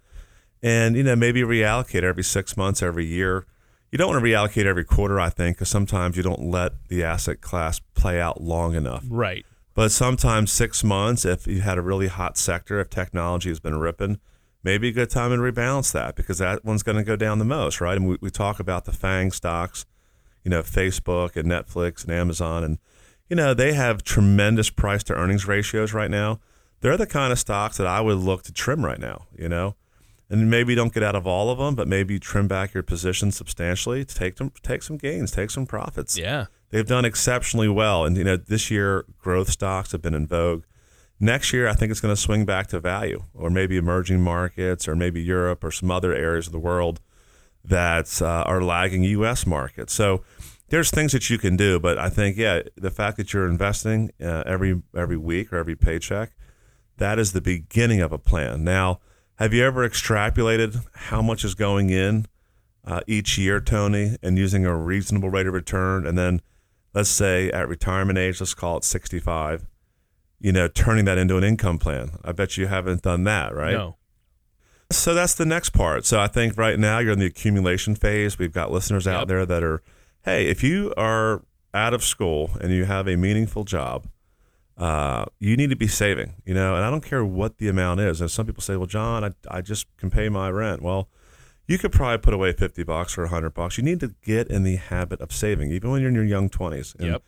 and 0.62 0.96
you 0.96 1.02
know 1.02 1.16
maybe 1.16 1.42
reallocate 1.42 2.02
every 2.02 2.24
six 2.24 2.56
months, 2.56 2.82
every 2.82 3.06
year. 3.06 3.46
You 3.92 3.98
don't 3.98 4.08
want 4.08 4.24
to 4.24 4.30
reallocate 4.30 4.66
every 4.66 4.84
quarter, 4.84 5.20
I 5.20 5.30
think, 5.30 5.56
because 5.56 5.68
sometimes 5.68 6.16
you 6.16 6.22
don't 6.22 6.50
let 6.50 6.72
the 6.88 7.04
asset 7.04 7.40
class 7.40 7.80
play 7.94 8.20
out 8.20 8.40
long 8.40 8.74
enough. 8.74 9.04
right. 9.08 9.44
But 9.74 9.92
sometimes 9.92 10.50
six 10.50 10.82
months, 10.82 11.26
if 11.26 11.46
you 11.46 11.60
had 11.60 11.76
a 11.76 11.82
really 11.82 12.06
hot 12.06 12.38
sector, 12.38 12.80
if 12.80 12.88
technology 12.88 13.50
has 13.50 13.60
been 13.60 13.78
ripping, 13.78 14.18
maybe 14.64 14.88
a 14.88 14.92
good 14.92 15.10
time 15.10 15.30
to 15.30 15.36
rebalance 15.36 15.92
that 15.92 16.16
because 16.16 16.38
that 16.38 16.64
one's 16.64 16.82
going 16.82 16.96
to 16.96 17.04
go 17.04 17.14
down 17.14 17.38
the 17.38 17.44
most, 17.44 17.78
right? 17.78 17.96
And 17.96 18.08
we, 18.08 18.16
we 18.22 18.30
talk 18.30 18.58
about 18.58 18.86
the 18.86 18.92
FANG 18.92 19.32
stocks, 19.32 19.84
you 20.46 20.50
know, 20.50 20.62
Facebook 20.62 21.34
and 21.34 21.50
Netflix 21.50 22.04
and 22.04 22.12
Amazon, 22.12 22.62
and 22.62 22.78
you 23.28 23.34
know 23.34 23.52
they 23.52 23.72
have 23.72 24.04
tremendous 24.04 24.70
price 24.70 25.02
to 25.02 25.12
earnings 25.12 25.44
ratios 25.44 25.92
right 25.92 26.08
now. 26.10 26.38
They're 26.82 26.96
the 26.96 27.04
kind 27.04 27.32
of 27.32 27.38
stocks 27.40 27.78
that 27.78 27.86
I 27.88 28.00
would 28.00 28.18
look 28.18 28.44
to 28.44 28.52
trim 28.52 28.84
right 28.84 29.00
now, 29.00 29.26
you 29.36 29.48
know, 29.48 29.74
and 30.30 30.48
maybe 30.48 30.76
don't 30.76 30.94
get 30.94 31.02
out 31.02 31.16
of 31.16 31.26
all 31.26 31.50
of 31.50 31.58
them, 31.58 31.74
but 31.74 31.88
maybe 31.88 32.20
trim 32.20 32.46
back 32.46 32.74
your 32.74 32.84
position 32.84 33.32
substantially 33.32 34.04
to 34.04 34.14
take 34.14 34.36
them, 34.36 34.52
take 34.62 34.84
some 34.84 34.98
gains, 34.98 35.32
take 35.32 35.50
some 35.50 35.66
profits 35.66 36.16
Yeah, 36.16 36.46
they've 36.70 36.86
done 36.86 37.04
exceptionally 37.04 37.68
well. 37.68 38.04
And 38.04 38.16
you 38.16 38.22
know, 38.22 38.36
this 38.36 38.70
year 38.70 39.04
growth 39.18 39.50
stocks 39.50 39.90
have 39.90 40.00
been 40.00 40.14
in 40.14 40.28
vogue. 40.28 40.62
Next 41.18 41.52
year, 41.52 41.66
I 41.66 41.72
think 41.72 41.90
it's 41.90 42.00
going 42.00 42.14
to 42.14 42.20
swing 42.20 42.44
back 42.44 42.68
to 42.68 42.78
value, 42.78 43.24
or 43.34 43.50
maybe 43.50 43.76
emerging 43.78 44.20
markets, 44.20 44.86
or 44.86 44.94
maybe 44.94 45.20
Europe, 45.20 45.64
or 45.64 45.72
some 45.72 45.90
other 45.90 46.14
areas 46.14 46.46
of 46.46 46.52
the 46.52 46.60
world 46.60 47.00
that 47.68 48.20
uh, 48.22 48.44
are 48.46 48.62
lagging 48.62 49.02
U.S. 49.04 49.46
markets. 49.46 49.92
So 49.92 50.22
there's 50.68 50.90
things 50.90 51.12
that 51.12 51.30
you 51.30 51.38
can 51.38 51.56
do, 51.56 51.78
but 51.78 51.98
I 51.98 52.08
think 52.08 52.36
yeah, 52.36 52.62
the 52.76 52.90
fact 52.90 53.16
that 53.18 53.32
you're 53.32 53.46
investing 53.46 54.10
uh, 54.20 54.42
every 54.46 54.82
every 54.96 55.16
week 55.16 55.52
or 55.52 55.58
every 55.58 55.76
paycheck, 55.76 56.32
that 56.96 57.18
is 57.18 57.32
the 57.32 57.40
beginning 57.40 58.00
of 58.00 58.12
a 58.12 58.18
plan. 58.18 58.64
Now, 58.64 59.00
have 59.36 59.52
you 59.52 59.64
ever 59.64 59.88
extrapolated 59.88 60.84
how 60.94 61.22
much 61.22 61.44
is 61.44 61.54
going 61.54 61.90
in 61.90 62.26
uh, 62.84 63.00
each 63.06 63.36
year, 63.36 63.60
Tony, 63.60 64.16
and 64.22 64.38
using 64.38 64.64
a 64.64 64.74
reasonable 64.74 65.30
rate 65.30 65.46
of 65.46 65.54
return, 65.54 66.06
and 66.06 66.16
then 66.16 66.40
let's 66.94 67.10
say 67.10 67.50
at 67.50 67.68
retirement 67.68 68.18
age, 68.18 68.40
let's 68.40 68.54
call 68.54 68.78
it 68.78 68.84
65, 68.84 69.66
you 70.40 70.52
know, 70.52 70.68
turning 70.68 71.04
that 71.04 71.18
into 71.18 71.36
an 71.36 71.44
income 71.44 71.78
plan. 71.78 72.12
I 72.24 72.32
bet 72.32 72.56
you 72.56 72.66
haven't 72.66 73.02
done 73.02 73.24
that, 73.24 73.54
right? 73.54 73.74
no, 73.74 73.96
So 74.90 75.14
that's 75.14 75.34
the 75.34 75.46
next 75.46 75.70
part. 75.70 76.04
So 76.06 76.20
I 76.20 76.28
think 76.28 76.56
right 76.56 76.78
now 76.78 76.98
you're 77.00 77.12
in 77.12 77.18
the 77.18 77.26
accumulation 77.26 77.94
phase. 77.96 78.38
We've 78.38 78.52
got 78.52 78.70
listeners 78.70 79.06
out 79.06 79.20
Yep. 79.20 79.28
there 79.28 79.46
that 79.46 79.62
are, 79.64 79.82
hey, 80.24 80.46
if 80.46 80.62
you 80.62 80.92
are 80.96 81.42
out 81.74 81.92
of 81.92 82.04
school 82.04 82.50
and 82.60 82.72
you 82.72 82.84
have 82.84 83.08
a 83.08 83.16
meaningful 83.16 83.64
job, 83.64 84.06
uh, 84.76 85.24
you 85.40 85.56
need 85.56 85.70
to 85.70 85.76
be 85.76 85.88
saving, 85.88 86.34
you 86.44 86.54
know, 86.54 86.76
and 86.76 86.84
I 86.84 86.90
don't 86.90 87.04
care 87.04 87.24
what 87.24 87.58
the 87.58 87.68
amount 87.68 88.00
is. 88.00 88.20
And 88.20 88.30
some 88.30 88.46
people 88.46 88.62
say, 88.62 88.76
well, 88.76 88.86
John, 88.86 89.24
I, 89.24 89.30
I 89.50 89.60
just 89.60 89.86
can 89.96 90.10
pay 90.10 90.28
my 90.28 90.50
rent. 90.50 90.82
Well, 90.82 91.08
you 91.66 91.78
could 91.78 91.90
probably 91.92 92.18
put 92.18 92.34
away 92.34 92.52
50 92.52 92.84
bucks 92.84 93.18
or 93.18 93.22
100 93.22 93.50
bucks. 93.54 93.78
You 93.78 93.84
need 93.84 93.98
to 94.00 94.14
get 94.22 94.46
in 94.48 94.62
the 94.62 94.76
habit 94.76 95.20
of 95.20 95.32
saving, 95.32 95.72
even 95.72 95.90
when 95.90 96.00
you're 96.00 96.10
in 96.10 96.14
your 96.14 96.24
young 96.24 96.48
20s. 96.48 96.94
And 96.96 97.08
Yep. 97.08 97.22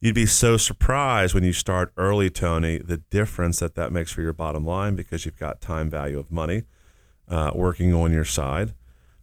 You'd 0.00 0.14
be 0.14 0.26
so 0.26 0.56
surprised 0.56 1.34
when 1.34 1.42
you 1.42 1.52
start 1.52 1.92
early, 1.96 2.30
Tony, 2.30 2.78
the 2.78 2.98
difference 2.98 3.58
that 3.58 3.74
that 3.74 3.90
makes 3.90 4.12
for 4.12 4.22
your 4.22 4.32
bottom 4.32 4.64
line 4.64 4.94
because 4.94 5.24
you've 5.26 5.38
got 5.38 5.60
time 5.60 5.90
value 5.90 6.20
of 6.20 6.30
money 6.30 6.62
uh, 7.28 7.52
working 7.54 7.94
on 7.94 8.12
your 8.12 8.24
side. 8.24 8.74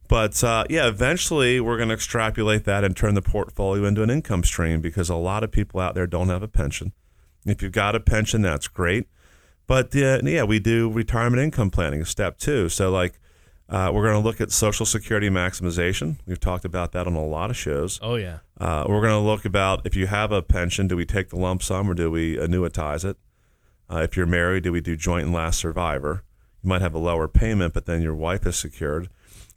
But 0.08 0.44
uh, 0.44 0.66
yeah, 0.70 0.88
eventually 0.88 1.60
we're 1.60 1.78
going 1.78 1.90
to 1.90 1.96
extrapolate 1.96 2.66
that 2.66 2.84
and 2.84 2.96
turn 2.96 3.16
the 3.16 3.22
portfolio 3.22 3.86
into 3.86 4.04
an 4.04 4.10
income 4.10 4.44
stream 4.44 4.82
because 4.82 5.10
a 5.10 5.16
lot 5.16 5.44
of 5.44 5.52
people 5.52 5.80
out 5.80 5.96
there 5.96 6.08
don't 6.08 6.30
have 6.30 6.44
a 6.44 6.48
pension. 6.48 6.94
If 7.46 7.62
you've 7.62 7.72
got 7.72 7.96
a 7.96 8.00
pension, 8.00 8.42
that's 8.42 8.68
great. 8.68 9.08
But 9.68 9.96
uh, 9.96 10.22
yeah, 10.24 10.44
we 10.44 10.60
do 10.60 10.92
retirement 10.92 11.42
income 11.42 11.72
planning, 11.72 12.06
step 12.06 12.38
two. 12.38 12.70
So 12.70 12.92
like, 12.92 13.20
uh, 13.68 13.90
we're 13.92 14.04
going 14.04 14.22
to 14.22 14.28
look 14.28 14.40
at 14.40 14.52
Social 14.52 14.86
Security 14.86 15.28
maximization. 15.28 16.18
We've 16.28 16.40
talked 16.40 16.66
about 16.66 16.92
that 16.92 17.08
on 17.08 17.16
a 17.16 17.26
lot 17.26 17.50
of 17.50 17.58
shows. 17.58 18.00
Oh 18.02 18.16
yeah. 18.16 18.40
Uh, 18.60 18.86
we're 18.88 19.02
going 19.02 19.12
to 19.12 19.28
look 19.28 19.44
about 19.44 19.86
if 19.86 19.96
you 19.96 20.06
have 20.06 20.32
a 20.32 20.44
pension, 20.44 20.88
do 20.88 20.96
we 20.96 21.06
take 21.06 21.30
the 21.30 21.38
lump 21.38 21.64
sum 21.64 21.90
or 21.90 21.96
do 21.96 22.12
we 22.12 22.38
annuitize 22.38 23.04
it? 23.04 23.18
Uh, 23.92 23.98
if 23.98 24.16
you're 24.16 24.28
married, 24.28 24.64
do 24.64 24.72
we 24.72 24.82
do 24.82 24.96
joint 24.96 25.26
and 25.26 25.34
last 25.34 25.60
survivor? 25.60 26.24
You 26.66 26.70
might 26.70 26.82
have 26.82 26.96
a 26.96 27.00
lower 27.00 27.28
payment, 27.28 27.76
but 27.76 27.86
then 27.86 28.02
your 28.02 28.16
wife 28.16 28.48
is 28.48 28.56
secured. 28.56 29.10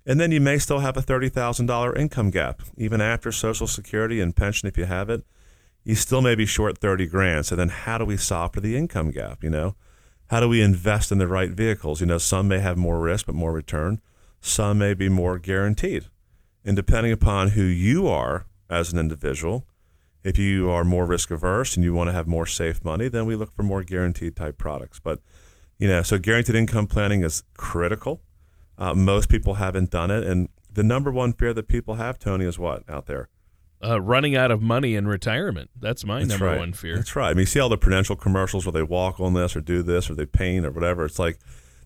And 0.05 0.21
then 0.21 0.31
you 0.31 0.43
may 0.43 0.59
still 0.59 0.81
have 0.81 0.95
a 0.95 1.01
$30,000 1.01 1.97
income 1.97 2.31
gap. 2.31 2.61
Even 2.77 3.01
after 3.01 3.33
Social 3.33 3.67
Security 3.67 4.21
and 4.21 4.37
pension, 4.37 4.69
if 4.69 4.77
you 4.77 4.85
have 4.85 5.09
it, 5.09 5.25
you 5.85 5.95
still 5.95 6.21
may 6.21 6.35
be 6.35 6.45
short 6.45 6.77
30 6.77 7.07
grand. 7.07 7.47
So 7.47 7.57
then 7.57 7.71
how 7.71 7.97
do 7.97 8.05
we 8.05 8.19
solve 8.19 8.53
for 8.53 8.61
the 8.61 8.77
income 8.77 9.11
gap? 9.11 9.43
You 9.43 9.49
know, 9.49 9.75
how 10.27 10.41
do 10.41 10.51
we 10.51 10.61
invest 10.61 11.11
in 11.11 11.17
the 11.17 11.27
right 11.27 11.51
vehicles? 11.51 12.03
You 12.03 12.07
know, 12.07 12.19
some 12.19 12.47
may 12.47 12.59
have 12.59 12.77
more 12.77 13.01
risk, 13.01 13.25
but 13.25 13.35
more 13.35 13.53
return. 13.53 14.03
Some 14.43 14.77
may 14.77 14.93
be 14.93 15.09
more 15.09 15.39
guaranteed. 15.39 16.09
And 16.63 16.77
depending 16.77 17.13
upon 17.13 17.51
who 17.51 17.63
you 17.63 18.07
are 18.07 18.45
as 18.69 18.93
an 18.93 18.99
individual, 18.99 19.67
if 20.23 20.37
you 20.37 20.69
are 20.69 20.85
more 20.85 21.07
risk 21.07 21.31
averse 21.31 21.75
and 21.75 21.85
you 21.85 21.95
want 21.95 22.09
to 22.09 22.13
have 22.13 22.27
more 22.27 22.45
safe 22.45 22.85
money, 22.85 23.09
then 23.09 23.25
we 23.25 23.35
look 23.35 23.55
for 23.57 23.63
more 23.63 23.83
guaranteed 23.83 24.37
type 24.37 24.59
products. 24.59 25.01
But, 25.01 25.21
you 25.79 25.89
know, 25.89 26.03
so 26.03 26.19
guaranteed 26.19 26.55
income 26.57 26.87
planning 26.87 27.23
is 27.23 27.43
critical. 27.57 28.21
Uh, 28.77 28.95
most 28.95 29.29
people 29.29 29.55
haven't 29.55 29.91
done 29.91 30.11
it. 30.11 30.25
And 30.25 30.49
the 30.73 30.83
number 30.83 31.11
one 31.11 31.33
fear 31.33 31.53
that 31.55 31.69
people 31.69 31.95
have, 31.95 32.19
Tony, 32.19 32.45
is 32.45 32.59
what 32.59 32.83
out 32.89 33.07
there? 33.07 33.29
Uh, 33.83 34.01
running 34.01 34.35
out 34.35 34.51
of 34.51 34.61
money 34.61 34.97
in 34.97 35.07
retirement. 35.07 35.71
That's 35.79 36.05
my 36.05 36.19
That's 36.19 36.31
number 36.31 36.47
right. 36.47 36.59
one 36.59 36.73
fear. 36.73 36.97
That's 36.97 37.15
right. 37.15 37.29
I 37.31 37.35
mean, 37.35 37.41
you 37.41 37.47
see 37.47 37.61
all 37.61 37.69
the 37.69 37.79
Prudential 37.79 38.17
commercials 38.17 38.67
where 38.67 38.73
they 38.73 38.83
walk 38.83 39.21
on 39.21 39.35
this 39.35 39.55
or 39.55 39.61
do 39.61 39.83
this 39.83 40.11
or 40.11 40.15
they 40.15 40.27
paint 40.27 40.67
or 40.67 40.73
whatever. 40.73 41.05
It's 41.05 41.19
like 41.19 41.39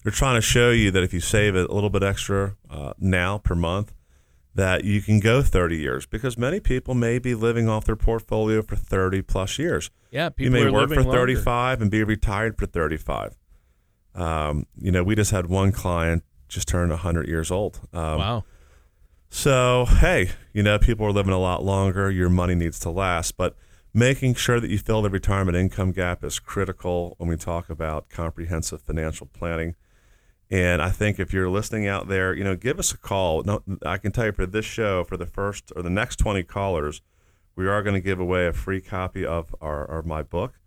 they're 0.03 0.13
trying 0.13 0.37
to 0.37 0.41
show 0.43 0.71
you 0.71 0.91
that 0.91 1.03
if 1.03 1.13
you 1.13 1.21
save 1.21 1.55
a 1.55 1.63
little 1.65 1.91
bit 1.91 2.03
extra 2.03 2.57
uh, 2.71 2.95
now 2.99 3.39
per 3.39 3.55
month, 3.55 3.93
that 4.55 4.85
you 4.85 5.01
can 5.01 5.21
go 5.21 5.43
30 5.43 5.77
years 5.79 6.05
because 6.07 6.37
many 6.37 6.61
people 6.61 6.95
may 6.95 7.19
be 7.19 7.35
living 7.35 7.69
off 7.69 7.85
their 7.85 7.97
portfolio 7.97 8.63
for 8.63 8.77
30 8.77 9.23
plus 9.23 9.59
years. 9.59 9.91
Yeah, 10.11 10.29
people 10.29 10.59
You 10.59 10.65
may 10.65 10.71
work 10.71 10.91
for 10.91 11.03
longer. 11.03 11.19
35 11.19 11.83
and 11.83 11.91
be 11.91 12.05
retired 12.05 12.59
for 12.59 12.67
35. 12.67 13.37
Um, 14.15 14.67
you 14.79 14.91
know, 14.93 15.03
we 15.03 15.15
just 15.15 15.31
had 15.31 15.47
one 15.47 15.73
client 15.73 16.23
just 16.49 16.69
turned 16.69 16.91
100 16.91 17.27
years 17.29 17.51
old. 17.51 17.81
Um, 17.93 18.19
Wow. 18.19 18.45
so, 19.31 19.87
hey, 19.87 20.31
you 20.53 20.63
know, 20.63 20.79
people 20.79 21.07
are 21.07 21.13
living 21.13 21.33
a 21.33 21.39
lot 21.39 21.65
longer. 21.65 22.11
Your 22.11 22.29
money 22.29 22.55
needs 22.55 22.79
to 22.81 22.91
last. 22.91 23.37
But 23.39 23.57
making 23.95 24.35
sure 24.35 24.61
that 24.61 24.71
you 24.71 24.79
fill 24.79 25.01
the 25.03 25.09
retirement 25.11 25.57
income 25.57 25.93
gap 25.93 26.23
is 26.23 26.39
critical 26.39 27.15
when 27.19 27.29
we 27.31 27.37
talk 27.37 27.71
about 27.71 28.09
comprehensive 28.11 28.83
financial 28.83 29.27
planning. 29.29 29.75
And 30.51 30.83
I 30.83 30.91
think 30.91 31.19
if 31.19 31.33
you're 31.33 31.49
listening 31.49 31.87
out 31.89 32.09
there, 32.09 32.35
you 32.35 32.45
know, 32.45 32.55
give 32.55 32.79
us 32.79 32.93
a 32.93 32.99
call. 32.99 33.43
No, 33.45 33.63
I 33.87 33.97
can 33.97 34.13
tell 34.13 34.27
you 34.27 34.33
for 34.33 34.45
this 34.45 34.67
show, 34.67 35.03
for 35.05 35.17
the 35.17 35.25
first 35.25 35.73
or 35.75 35.81
the 35.83 35.89
next 35.89 36.17
20 36.17 36.43
callers, 36.43 37.01
we 37.57 37.67
are 37.67 37.83
going 37.83 37.95
to 37.95 38.01
give 38.01 38.21
away 38.21 38.47
a 38.47 38.53
free 38.53 38.83
copy 38.83 39.25
of 39.25 39.55
our, 39.63 39.91
our 39.91 40.03
my 40.03 40.23
book, 40.23 40.59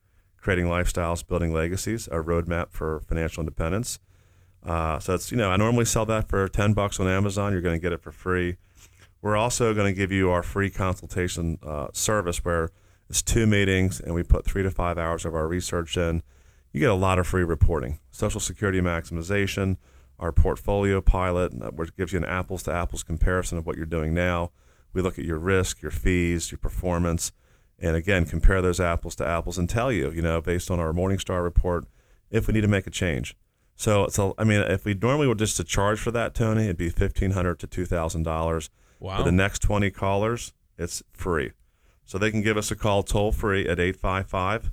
Creating 0.45 0.67
Lifestyles, 0.67 1.25
Building 1.25 1.51
Legacies, 1.51 2.05
a 2.05 2.17
roadmap 2.17 2.67
for 2.69 2.99
financial 2.99 3.41
independence. 3.41 3.97
Uh, 4.63 4.99
so 4.99 5.15
it's 5.15 5.31
you 5.31 5.37
know 5.37 5.49
I 5.49 5.57
normally 5.57 5.85
sell 5.85 6.05
that 6.05 6.29
for 6.29 6.47
ten 6.47 6.73
bucks 6.73 6.99
on 6.99 7.07
Amazon. 7.07 7.51
You're 7.51 7.63
going 7.63 7.73
to 7.73 7.81
get 7.81 7.91
it 7.91 7.99
for 7.99 8.11
free. 8.11 8.57
We're 9.23 9.37
also 9.37 9.73
going 9.73 9.91
to 9.91 9.97
give 9.97 10.11
you 10.11 10.29
our 10.29 10.43
free 10.43 10.69
consultation 10.69 11.57
uh, 11.63 11.87
service 11.93 12.45
where 12.45 12.69
it's 13.09 13.23
two 13.23 13.47
meetings 13.47 13.99
and 13.99 14.13
we 14.13 14.21
put 14.21 14.45
three 14.45 14.61
to 14.61 14.69
five 14.69 14.99
hours 14.99 15.25
of 15.25 15.33
our 15.33 15.47
research 15.47 15.97
in. 15.97 16.21
You 16.71 16.79
get 16.79 16.91
a 16.91 16.93
lot 16.93 17.17
of 17.17 17.25
free 17.25 17.43
reporting, 17.43 17.97
Social 18.11 18.39
Security 18.39 18.81
maximization, 18.81 19.77
our 20.19 20.31
portfolio 20.31 21.01
pilot, 21.01 21.73
which 21.73 21.95
gives 21.95 22.13
you 22.13 22.19
an 22.19 22.25
apples 22.25 22.61
to 22.63 22.71
apples 22.71 23.01
comparison 23.01 23.57
of 23.57 23.65
what 23.65 23.77
you're 23.77 23.87
doing 23.87 24.13
now. 24.13 24.51
We 24.93 25.01
look 25.01 25.17
at 25.17 25.25
your 25.25 25.39
risk, 25.39 25.81
your 25.81 25.89
fees, 25.89 26.51
your 26.51 26.59
performance, 26.59 27.31
and 27.79 27.95
again 27.95 28.25
compare 28.25 28.61
those 28.61 28.79
apples 28.79 29.15
to 29.15 29.27
apples 29.27 29.57
and 29.57 29.69
tell 29.69 29.91
you, 29.91 30.11
you 30.11 30.21
know, 30.21 30.41
based 30.41 30.71
on 30.71 30.79
our 30.79 30.93
Morningstar 30.93 31.43
report, 31.43 31.85
if 32.31 32.47
we 32.47 32.53
need 32.53 32.61
to 32.61 32.67
make 32.67 32.87
a 32.87 32.91
change. 32.91 33.35
So, 33.75 34.07
so 34.07 34.33
I 34.37 34.45
mean, 34.45 34.61
if 34.61 34.85
we 34.85 34.93
normally 34.93 35.27
were 35.27 35.35
just 35.35 35.57
to 35.57 35.63
charge 35.63 35.99
for 35.99 36.11
that, 36.11 36.33
Tony, 36.33 36.63
it'd 36.63 36.77
be 36.77 36.89
fifteen 36.89 37.31
hundred 37.31 37.59
to 37.59 37.67
two 37.67 37.85
thousand 37.85 38.23
dollars. 38.23 38.69
Wow. 38.99 39.17
For 39.17 39.23
the 39.23 39.31
next 39.31 39.59
twenty 39.59 39.91
callers, 39.91 40.53
it's 40.77 41.03
free. 41.11 41.51
So 42.05 42.17
they 42.17 42.31
can 42.31 42.41
give 42.41 42.57
us 42.57 42.71
a 42.71 42.75
call 42.75 43.03
toll 43.03 43.31
free 43.31 43.67
at 43.67 43.79
855 43.79 44.71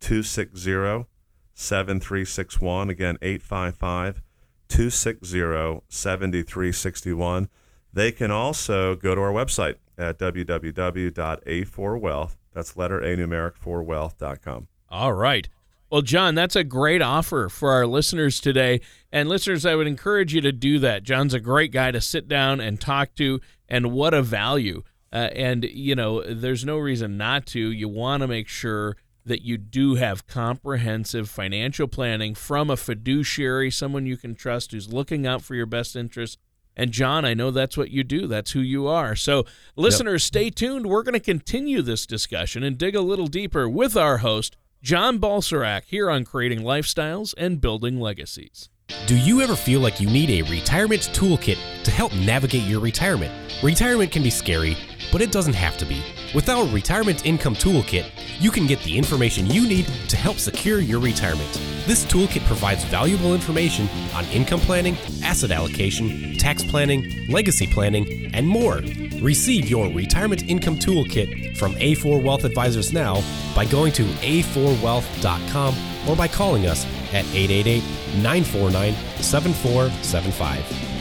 260 0.00 1.06
7361. 1.54 2.90
Again, 2.90 3.16
855 3.22 4.22
260 4.68 5.82
7361. 5.88 7.48
They 7.92 8.10
can 8.10 8.30
also 8.30 8.96
go 8.96 9.14
to 9.14 9.20
our 9.20 9.32
website 9.32 9.76
at 9.96 10.18
www.a4wealth. 10.18 12.36
That's 12.52 12.76
letter 12.76 13.00
A 13.00 13.16
numeric 13.16 13.54
4wealth.com. 13.58 14.68
All 14.88 15.12
right. 15.12 15.48
Well, 15.90 16.02
John, 16.02 16.34
that's 16.34 16.56
a 16.56 16.64
great 16.64 17.02
offer 17.02 17.50
for 17.50 17.70
our 17.70 17.86
listeners 17.86 18.40
today. 18.40 18.80
And 19.10 19.28
listeners, 19.28 19.66
I 19.66 19.74
would 19.74 19.86
encourage 19.86 20.34
you 20.34 20.40
to 20.40 20.52
do 20.52 20.78
that. 20.78 21.02
John's 21.02 21.34
a 21.34 21.40
great 21.40 21.70
guy 21.70 21.90
to 21.90 22.00
sit 22.00 22.28
down 22.28 22.60
and 22.60 22.80
talk 22.80 23.14
to, 23.16 23.40
and 23.68 23.92
what 23.92 24.14
a 24.14 24.22
value. 24.22 24.84
Uh, 25.12 25.28
and, 25.34 25.64
you 25.64 25.94
know, 25.94 26.22
there's 26.22 26.64
no 26.64 26.78
reason 26.78 27.18
not 27.18 27.44
to. 27.48 27.60
You 27.60 27.90
want 27.90 28.22
to 28.22 28.26
make 28.26 28.48
sure 28.48 28.96
that 29.26 29.42
you 29.42 29.58
do 29.58 29.96
have 29.96 30.26
comprehensive 30.26 31.28
financial 31.28 31.86
planning 31.86 32.34
from 32.34 32.70
a 32.70 32.76
fiduciary, 32.76 33.70
someone 33.70 34.06
you 34.06 34.16
can 34.16 34.34
trust 34.34 34.72
who's 34.72 34.92
looking 34.92 35.26
out 35.26 35.42
for 35.42 35.54
your 35.54 35.66
best 35.66 35.94
interests. 35.94 36.38
And 36.76 36.90
John, 36.90 37.24
I 37.24 37.34
know 37.34 37.50
that's 37.50 37.76
what 37.76 37.90
you 37.90 38.02
do. 38.02 38.26
That's 38.26 38.52
who 38.52 38.60
you 38.60 38.86
are. 38.86 39.14
So, 39.14 39.44
listeners, 39.76 40.24
stay 40.24 40.50
tuned. 40.50 40.86
We're 40.86 41.02
going 41.02 41.12
to 41.14 41.20
continue 41.20 41.82
this 41.82 42.06
discussion 42.06 42.62
and 42.62 42.78
dig 42.78 42.96
a 42.96 43.00
little 43.02 43.26
deeper 43.26 43.68
with 43.68 43.96
our 43.96 44.18
host, 44.18 44.56
John 44.82 45.18
Balserac, 45.18 45.84
here 45.84 46.10
on 46.10 46.24
Creating 46.24 46.60
Lifestyles 46.60 47.34
and 47.36 47.60
Building 47.60 48.00
Legacies. 48.00 48.68
Do 49.06 49.16
you 49.16 49.40
ever 49.40 49.56
feel 49.56 49.80
like 49.80 50.00
you 50.00 50.08
need 50.08 50.30
a 50.30 50.50
retirement 50.50 51.02
toolkit 51.14 51.58
to 51.84 51.90
help 51.90 52.14
navigate 52.14 52.64
your 52.64 52.80
retirement? 52.80 53.32
Retirement 53.62 54.10
can 54.10 54.22
be 54.22 54.30
scary, 54.30 54.76
but 55.12 55.20
it 55.20 55.30
doesn't 55.30 55.54
have 55.54 55.76
to 55.76 55.84
be. 55.84 56.02
With 56.34 56.48
our 56.48 56.66
Retirement 56.66 57.26
Income 57.26 57.56
Toolkit, 57.56 58.06
you 58.40 58.50
can 58.50 58.66
get 58.66 58.80
the 58.82 58.96
information 58.96 59.46
you 59.46 59.68
need 59.68 59.86
to 60.08 60.16
help 60.16 60.38
secure 60.38 60.80
your 60.80 60.98
retirement. 60.98 61.52
This 61.86 62.04
toolkit 62.06 62.44
provides 62.46 62.84
valuable 62.84 63.34
information 63.34 63.88
on 64.14 64.24
income 64.26 64.60
planning, 64.60 64.96
asset 65.22 65.50
allocation, 65.50 66.36
tax 66.38 66.64
planning, 66.64 67.26
legacy 67.28 67.66
planning, 67.66 68.34
and 68.34 68.48
more. 68.48 68.80
Receive 69.20 69.68
your 69.68 69.90
Retirement 69.90 70.48
Income 70.48 70.78
Toolkit 70.78 71.56
from 71.56 71.74
A4 71.74 72.22
Wealth 72.22 72.44
Advisors 72.44 72.92
now 72.92 73.22
by 73.54 73.66
going 73.66 73.92
to 73.92 74.04
a4wealth.com 74.04 75.74
or 76.08 76.16
by 76.16 76.26
calling 76.26 76.66
us 76.66 76.86
at 77.12 77.26
888 77.34 77.82
949 78.22 78.94
7475. 79.22 80.91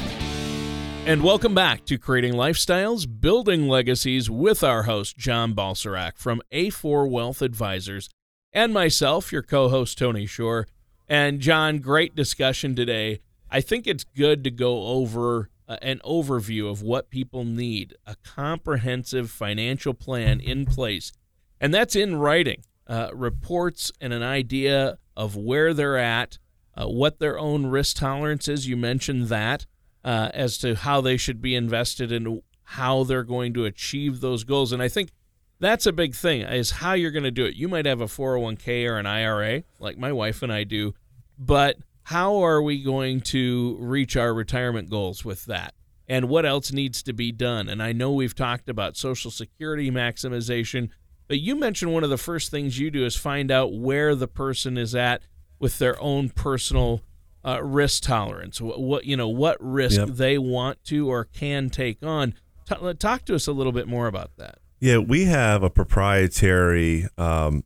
And 1.04 1.24
welcome 1.24 1.56
back 1.56 1.84
to 1.86 1.98
Creating 1.98 2.34
Lifestyles, 2.34 3.08
Building 3.20 3.68
Legacies 3.68 4.30
with 4.30 4.64
our 4.64 4.84
host, 4.84 5.18
John 5.18 5.56
Balserac 5.56 6.16
from 6.16 6.44
A4 6.54 7.10
Wealth 7.10 7.42
Advisors, 7.42 8.08
and 8.54 8.72
myself, 8.72 9.32
your 9.32 9.42
co 9.42 9.68
host, 9.68 9.98
Tony 9.98 10.28
Shore. 10.28 10.68
And 11.10 11.40
John, 11.40 11.80
great 11.80 12.16
discussion 12.16 12.76
today. 12.76 13.20
I 13.50 13.62
think 13.62 13.88
it's 13.88 14.04
good 14.04 14.44
to 14.44 14.52
go 14.52 14.84
over 14.84 15.50
uh, 15.68 15.78
an 15.82 16.02
overview 16.06 16.70
of 16.70 16.84
what 16.84 17.10
people 17.10 17.46
need 17.46 17.96
a 18.06 18.16
comprehensive 18.24 19.32
financial 19.32 19.96
plan 19.96 20.40
in 20.40 20.68
place. 20.68 21.12
And 21.60 21.74
that's 21.74 21.96
in 21.96 22.18
writing 22.18 22.64
uh, 22.86 23.10
reports 23.12 23.92
and 24.00 24.14
an 24.14 24.24
idea 24.24 25.00
of 25.18 25.36
where 25.36 25.74
they're 25.74 25.98
at, 25.98 26.38
uh, 26.78 26.86
what 26.88 27.18
their 27.18 27.40
own 27.40 27.66
risk 27.66 27.98
tolerance 27.98 28.48
is. 28.48 28.68
You 28.68 28.78
mentioned 28.78 29.30
that 29.30 29.66
uh, 30.04 30.30
as 30.34 30.58
to 30.60 30.76
how 30.76 31.02
they 31.02 31.18
should 31.18 31.42
be 31.42 31.56
invested 31.56 32.12
and 32.12 32.42
how 32.64 33.04
they're 33.04 33.24
going 33.24 33.54
to 33.54 33.66
achieve 33.66 34.22
those 34.22 34.44
goals. 34.44 34.72
And 34.72 34.82
I 34.82 34.88
think 34.88 35.12
that's 35.60 35.86
a 35.86 35.94
big 35.94 36.16
thing 36.16 36.42
is 36.42 36.72
how 36.72 36.94
you're 36.94 37.12
going 37.12 37.24
to 37.24 37.32
do 37.32 37.46
it. 37.46 37.56
You 37.56 37.68
might 37.68 37.86
have 37.86 38.02
a 38.02 38.06
401k 38.06 38.88
or 38.88 38.98
an 38.98 39.06
IRA, 39.06 39.64
like 39.80 39.98
my 39.98 40.12
wife 40.12 40.42
and 40.42 40.52
I 40.52 40.64
do, 40.64 40.94
but 41.38 41.78
how 42.04 42.44
are 42.44 42.62
we 42.62 42.82
going 42.82 43.22
to 43.22 43.78
reach 43.80 44.18
our 44.18 44.34
retirement 44.34 44.90
goals 44.90 45.24
with 45.24 45.46
that? 45.46 45.76
And 46.08 46.28
what 46.28 46.46
else 46.46 46.72
needs 46.72 47.04
to 47.04 47.14
be 47.14 47.32
done? 47.32 47.70
And 47.70 47.82
I 47.82 47.94
know 47.94 48.12
we've 48.12 48.36
talked 48.36 48.70
about 48.70 48.98
Social 48.98 49.32
Security 49.32 49.92
maximization, 49.92 50.90
but 51.28 51.40
you 51.40 51.56
mentioned 51.56 51.94
one 51.94 52.04
of 52.04 52.10
the 52.10 52.18
first 52.18 52.52
things 52.52 52.80
you 52.80 52.92
do 52.92 53.06
is 53.06 53.16
find 53.16 53.52
out 53.52 53.74
where 53.74 54.16
the 54.16 54.28
person 54.28 54.78
is 54.78 54.94
at 54.96 55.22
with 55.60 55.78
their 55.78 56.02
own 56.02 56.30
personal 56.30 57.02
uh, 57.46 57.64
risk 57.64 58.04
tolerance. 58.04 58.62
What, 58.62 58.80
what, 58.80 59.06
you 59.06 59.18
know, 59.18 59.30
what 59.30 59.58
risk 59.60 59.98
Yep. 59.98 60.10
they 60.10 60.38
want 60.38 60.84
to 60.86 61.10
or 61.10 61.26
can 61.26 61.70
take 61.70 62.04
on. 62.04 62.34
T- 62.68 62.94
talk 63.00 63.26
to 63.26 63.36
us 63.36 63.48
a 63.48 63.52
little 63.52 63.72
bit 63.72 63.88
more 63.88 64.08
about 64.08 64.32
that. 64.38 64.60
Yeah, 64.80 64.98
we 64.98 65.26
have 65.26 65.64
a 65.64 65.70
proprietary, 65.70 67.08
um, 67.18 67.64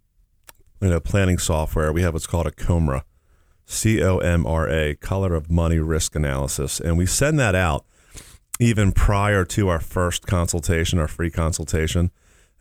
you 0.82 0.90
know, 0.90 1.00
planning 1.00 1.38
software. 1.38 1.94
We 1.94 2.02
have 2.02 2.14
what's 2.14 2.28
called 2.28 2.48
a 2.48 2.52
COMRA, 2.52 3.04
C 3.66 4.04
O 4.04 4.18
M 4.18 4.46
R 4.46 4.70
A, 4.70 4.96
Color 4.96 5.34
of 5.34 5.50
Money 5.50 5.80
Risk 5.80 6.16
Analysis, 6.16 6.80
and 6.80 6.98
we 6.98 7.06
send 7.06 7.40
that 7.40 7.56
out 7.56 7.86
even 8.60 8.92
prior 8.92 9.44
to 9.46 9.68
our 9.70 9.80
first 9.80 10.28
consultation, 10.28 11.00
our 11.00 11.08
free 11.08 11.32
consultation. 11.32 12.12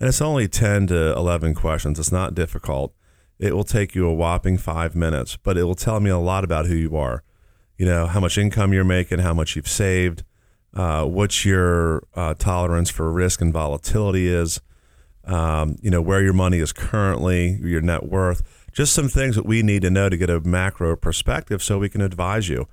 And 0.01 0.09
it's 0.09 0.21
only 0.21 0.49
ten 0.49 0.87
to 0.89 1.13
eleven 1.17 1.55
questions. 1.55 1.99
It's 1.99 2.13
not 2.13 2.35
difficult. 2.35 2.95
It 3.39 3.55
will 3.55 3.65
take 3.65 3.95
you 3.95 4.07
a 4.07 4.15
whopping 4.15 4.59
five 4.59 4.95
minutes, 4.95 5.37
but 5.37 5.57
it 5.59 5.65
will 5.65 5.75
tell 5.75 6.01
me 6.01 6.11
a 6.11 6.19
lot 6.19 6.45
about 6.45 6.67
who 6.67 6.75
you 6.75 6.97
are. 6.97 7.23
You 7.77 7.87
know, 7.87 8.07
how 8.07 8.21
much 8.21 8.39
income 8.39 8.73
you're 8.73 8.85
making, 8.85 9.19
how 9.19 9.35
much 9.35 9.57
you've 9.57 9.69
saved, 9.69 10.23
uh, 10.75 11.05
what 11.05 11.45
your 11.45 12.05
uh, 12.15 12.35
tolerance 12.35 12.91
for 12.91 13.13
risk 13.13 13.41
and 13.41 13.53
volatility 13.53 14.29
is, 14.29 14.61
um, 15.25 15.77
you 15.81 15.91
know, 15.91 16.03
where 16.03 16.23
your 16.23 16.33
money 16.33 16.59
is 16.59 16.73
currently, 16.73 17.59
your 17.63 17.81
net 17.81 18.05
worth, 18.05 18.43
just 18.73 18.93
some 18.93 19.09
things 19.09 19.37
that 19.37 19.47
we 19.47 19.63
need 19.63 19.83
to 19.83 19.91
know 19.91 20.09
to 20.09 20.17
get 20.17 20.31
a 20.31 20.41
macro 20.41 20.97
perspective 20.97 21.63
so 21.63 21.79
we 21.79 21.89
can 21.89 22.01
advise 22.01 22.49
you. 22.49 22.67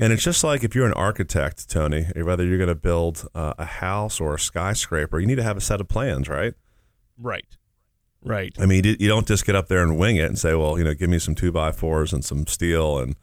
And 0.00 0.12
it's 0.12 0.22
just 0.22 0.44
like 0.44 0.62
if 0.62 0.74
you're 0.74 0.86
an 0.86 0.92
architect, 0.92 1.68
Tony, 1.68 2.04
whether 2.14 2.44
you're 2.44 2.58
going 2.58 2.68
to 2.68 2.76
build 2.76 3.26
uh, 3.34 3.54
a 3.58 3.64
house 3.64 4.20
or 4.20 4.34
a 4.34 4.38
skyscraper, 4.38 5.18
you 5.18 5.26
need 5.26 5.36
to 5.36 5.42
have 5.42 5.56
a 5.56 5.60
set 5.60 5.80
of 5.80 5.88
plans, 5.88 6.28
right? 6.28 6.54
Right. 7.16 7.56
Right. 8.22 8.54
I 8.58 8.66
mean, 8.66 8.84
you 8.84 9.08
don't 9.08 9.26
just 9.26 9.46
get 9.46 9.54
up 9.54 9.68
there 9.68 9.82
and 9.82 9.98
wing 9.98 10.16
it 10.16 10.24
and 10.24 10.38
say, 10.38 10.54
well, 10.54 10.76
you 10.78 10.84
know, 10.84 10.94
give 10.94 11.08
me 11.08 11.18
some 11.18 11.34
two 11.34 11.52
by 11.52 11.72
fours 11.72 12.12
and 12.12 12.24
some 12.24 12.46
steel 12.46 12.98
and 12.98 13.16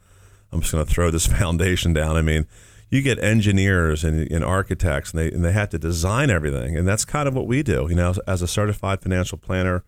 I'm 0.52 0.60
just 0.60 0.72
going 0.72 0.84
to 0.84 0.90
throw 0.90 1.10
this 1.10 1.26
foundation 1.38 1.92
down. 1.92 2.16
I 2.16 2.22
mean, 2.22 2.46
you 2.90 3.02
get 3.02 3.18
engineers 3.18 4.04
and, 4.04 4.30
and 4.30 4.44
architects 4.44 5.12
and 5.12 5.20
they, 5.20 5.30
and 5.30 5.44
they 5.44 5.52
have 5.52 5.70
to 5.70 5.78
design 5.78 6.30
everything. 6.30 6.76
And 6.76 6.86
that's 6.86 7.04
kind 7.04 7.28
of 7.28 7.34
what 7.34 7.46
we 7.46 7.62
do. 7.62 7.86
You 7.88 7.96
know, 7.96 8.14
as 8.26 8.42
a 8.42 8.48
certified 8.48 9.02
financial 9.02 9.38
planner, 9.38 9.84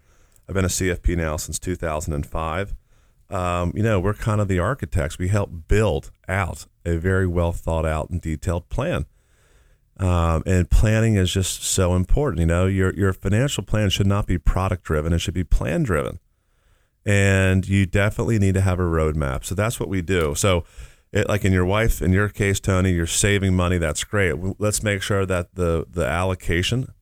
I've 0.48 0.54
been 0.54 0.64
a 0.64 0.68
CFP 0.68 1.16
now 1.16 1.36
since 1.36 1.58
2005. 1.58 2.74
Um, 3.30 3.72
you 3.74 3.82
know, 3.82 4.00
we're 4.00 4.14
kind 4.14 4.40
of 4.40 4.48
the 4.48 4.58
architects. 4.58 5.18
We 5.18 5.28
help 5.28 5.68
build 5.68 6.10
out 6.28 6.66
a 6.86 6.96
very 6.96 7.26
well 7.26 7.52
thought 7.52 7.84
out 7.84 8.10
and 8.10 8.20
detailed 8.20 8.68
plan. 8.68 9.06
Um, 9.98 10.44
and 10.46 10.70
planning 10.70 11.16
is 11.16 11.32
just 11.32 11.64
so 11.64 11.94
important. 11.94 12.40
You 12.40 12.46
know, 12.46 12.66
your 12.66 12.94
your 12.94 13.12
financial 13.12 13.64
plan 13.64 13.90
should 13.90 14.06
not 14.06 14.26
be 14.26 14.38
product 14.38 14.84
driven; 14.84 15.12
it 15.12 15.18
should 15.18 15.34
be 15.34 15.44
plan 15.44 15.82
driven. 15.82 16.20
And 17.04 17.66
you 17.66 17.86
definitely 17.86 18.38
need 18.38 18.54
to 18.54 18.60
have 18.60 18.78
a 18.78 18.82
roadmap. 18.82 19.44
So 19.44 19.54
that's 19.54 19.80
what 19.80 19.88
we 19.88 20.02
do. 20.02 20.34
So, 20.34 20.64
it, 21.10 21.28
like 21.28 21.44
in 21.44 21.52
your 21.52 21.64
wife, 21.64 22.02
in 22.02 22.12
your 22.12 22.28
case, 22.28 22.60
Tony, 22.60 22.92
you're 22.92 23.06
saving 23.06 23.56
money. 23.56 23.78
That's 23.78 24.04
great. 24.04 24.34
Let's 24.60 24.82
make 24.82 25.02
sure 25.02 25.26
that 25.26 25.54
the 25.54 25.86
the 25.90 26.06
allocation 26.06 26.92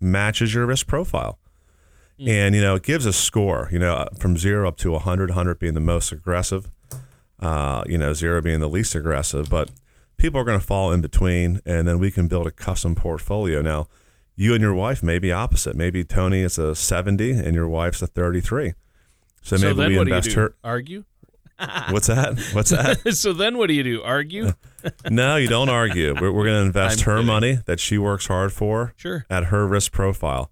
matches 0.00 0.54
your 0.54 0.66
risk 0.66 0.86
profile. 0.86 1.38
And 2.18 2.54
you 2.54 2.62
know, 2.62 2.76
it 2.76 2.82
gives 2.82 3.04
a 3.04 3.12
score. 3.12 3.68
You 3.70 3.80
know, 3.80 4.08
from 4.18 4.38
zero 4.38 4.66
up 4.66 4.78
to 4.78 4.92
100, 4.92 5.30
100 5.30 5.58
being 5.58 5.74
the 5.74 5.80
most 5.80 6.10
aggressive. 6.10 6.70
Uh, 7.38 7.84
you 7.86 7.98
know, 7.98 8.14
zero 8.14 8.40
being 8.40 8.60
the 8.60 8.68
least 8.68 8.94
aggressive, 8.94 9.50
but 9.50 9.70
people 10.16 10.40
are 10.40 10.44
going 10.44 10.58
to 10.58 10.64
fall 10.66 10.92
in 10.92 11.00
between, 11.00 11.60
and 11.66 11.86
then 11.86 11.98
we 11.98 12.10
can 12.10 12.28
build 12.28 12.46
a 12.46 12.50
custom 12.50 12.94
portfolio. 12.94 13.60
Now, 13.62 13.88
you 14.34 14.52
and 14.54 14.60
your 14.62 14.74
wife 14.74 15.02
may 15.02 15.18
be 15.18 15.32
opposite. 15.32 15.76
Maybe 15.76 16.04
Tony 16.04 16.40
is 16.40 16.58
a 16.58 16.74
70 16.74 17.30
and 17.32 17.54
your 17.54 17.68
wife's 17.68 18.02
a 18.02 18.06
33. 18.06 18.74
So 19.42 19.56
So 19.56 19.66
maybe 19.68 19.74
we 19.76 19.98
what 19.98 20.04
do 20.04 20.10
you 20.10 20.16
invest 20.16 20.32
her. 20.32 20.54
Argue? 20.64 21.04
What's 21.90 22.08
that? 22.08 22.38
What's 22.52 22.68
that? 22.70 23.14
so 23.16 23.32
then 23.32 23.56
what 23.56 23.68
do 23.68 23.74
you 23.74 23.82
do? 23.82 24.02
Argue? 24.02 24.52
no, 25.10 25.36
you 25.36 25.48
don't 25.48 25.70
argue. 25.70 26.14
We're, 26.20 26.30
we're 26.32 26.44
going 26.44 26.60
to 26.60 26.66
invest 26.66 27.00
I'm 27.00 27.04
her 27.06 27.12
kidding. 27.16 27.26
money 27.26 27.58
that 27.64 27.80
she 27.80 27.96
works 27.96 28.26
hard 28.26 28.52
for 28.52 28.92
Sure. 28.96 29.24
at 29.30 29.44
her 29.44 29.66
risk 29.66 29.92
profile. 29.92 30.50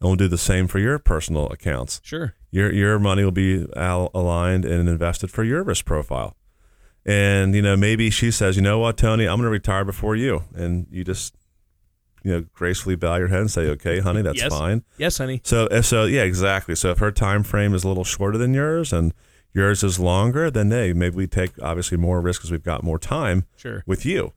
And 0.00 0.08
we'll 0.08 0.16
do 0.16 0.28
the 0.28 0.38
same 0.38 0.68
for 0.68 0.78
your 0.78 0.98
personal 1.00 1.48
accounts. 1.48 2.00
Sure. 2.04 2.34
Your 2.52 2.72
your 2.72 2.98
money 3.00 3.24
will 3.24 3.32
be 3.32 3.66
al- 3.74 4.10
aligned 4.14 4.64
and 4.64 4.88
invested 4.88 5.30
for 5.30 5.42
your 5.42 5.64
risk 5.64 5.84
profile. 5.84 6.36
And 7.06 7.54
you 7.54 7.62
know, 7.62 7.76
maybe 7.76 8.10
she 8.10 8.30
says, 8.30 8.56
"You 8.56 8.62
know 8.62 8.78
what, 8.80 8.96
Tony, 8.96 9.26
I'm 9.26 9.36
going 9.38 9.44
to 9.46 9.50
retire 9.50 9.84
before 9.84 10.16
you," 10.16 10.42
and 10.54 10.86
you 10.90 11.04
just 11.04 11.34
you 12.24 12.32
know 12.32 12.44
gracefully 12.52 12.96
bow 12.96 13.14
your 13.16 13.28
head 13.28 13.40
and 13.40 13.50
say, 13.50 13.68
"Okay, 13.68 14.00
honey, 14.00 14.22
that's 14.22 14.38
Yes. 14.40 14.48
fine." 14.52 14.82
Yes, 14.98 15.18
honey. 15.18 15.40
So 15.44 15.68
if 15.70 15.86
so, 15.86 16.04
yeah, 16.06 16.22
exactly. 16.22 16.74
So 16.74 16.90
if 16.90 16.98
her 16.98 17.12
time 17.12 17.44
frame 17.44 17.74
is 17.74 17.84
a 17.84 17.88
little 17.88 18.02
shorter 18.04 18.36
than 18.36 18.52
yours 18.54 18.92
and 18.92 19.14
yours 19.54 19.84
is 19.84 20.00
longer, 20.00 20.50
then 20.50 20.70
hey, 20.72 20.92
maybe 20.92 21.14
we 21.14 21.26
take 21.28 21.52
obviously 21.62 21.96
more 21.96 22.20
risk 22.20 22.40
because 22.40 22.50
we've 22.50 22.64
got 22.64 22.82
more 22.82 22.98
time 22.98 23.44
Sure. 23.56 23.84
with 23.86 24.04
you. 24.04 24.32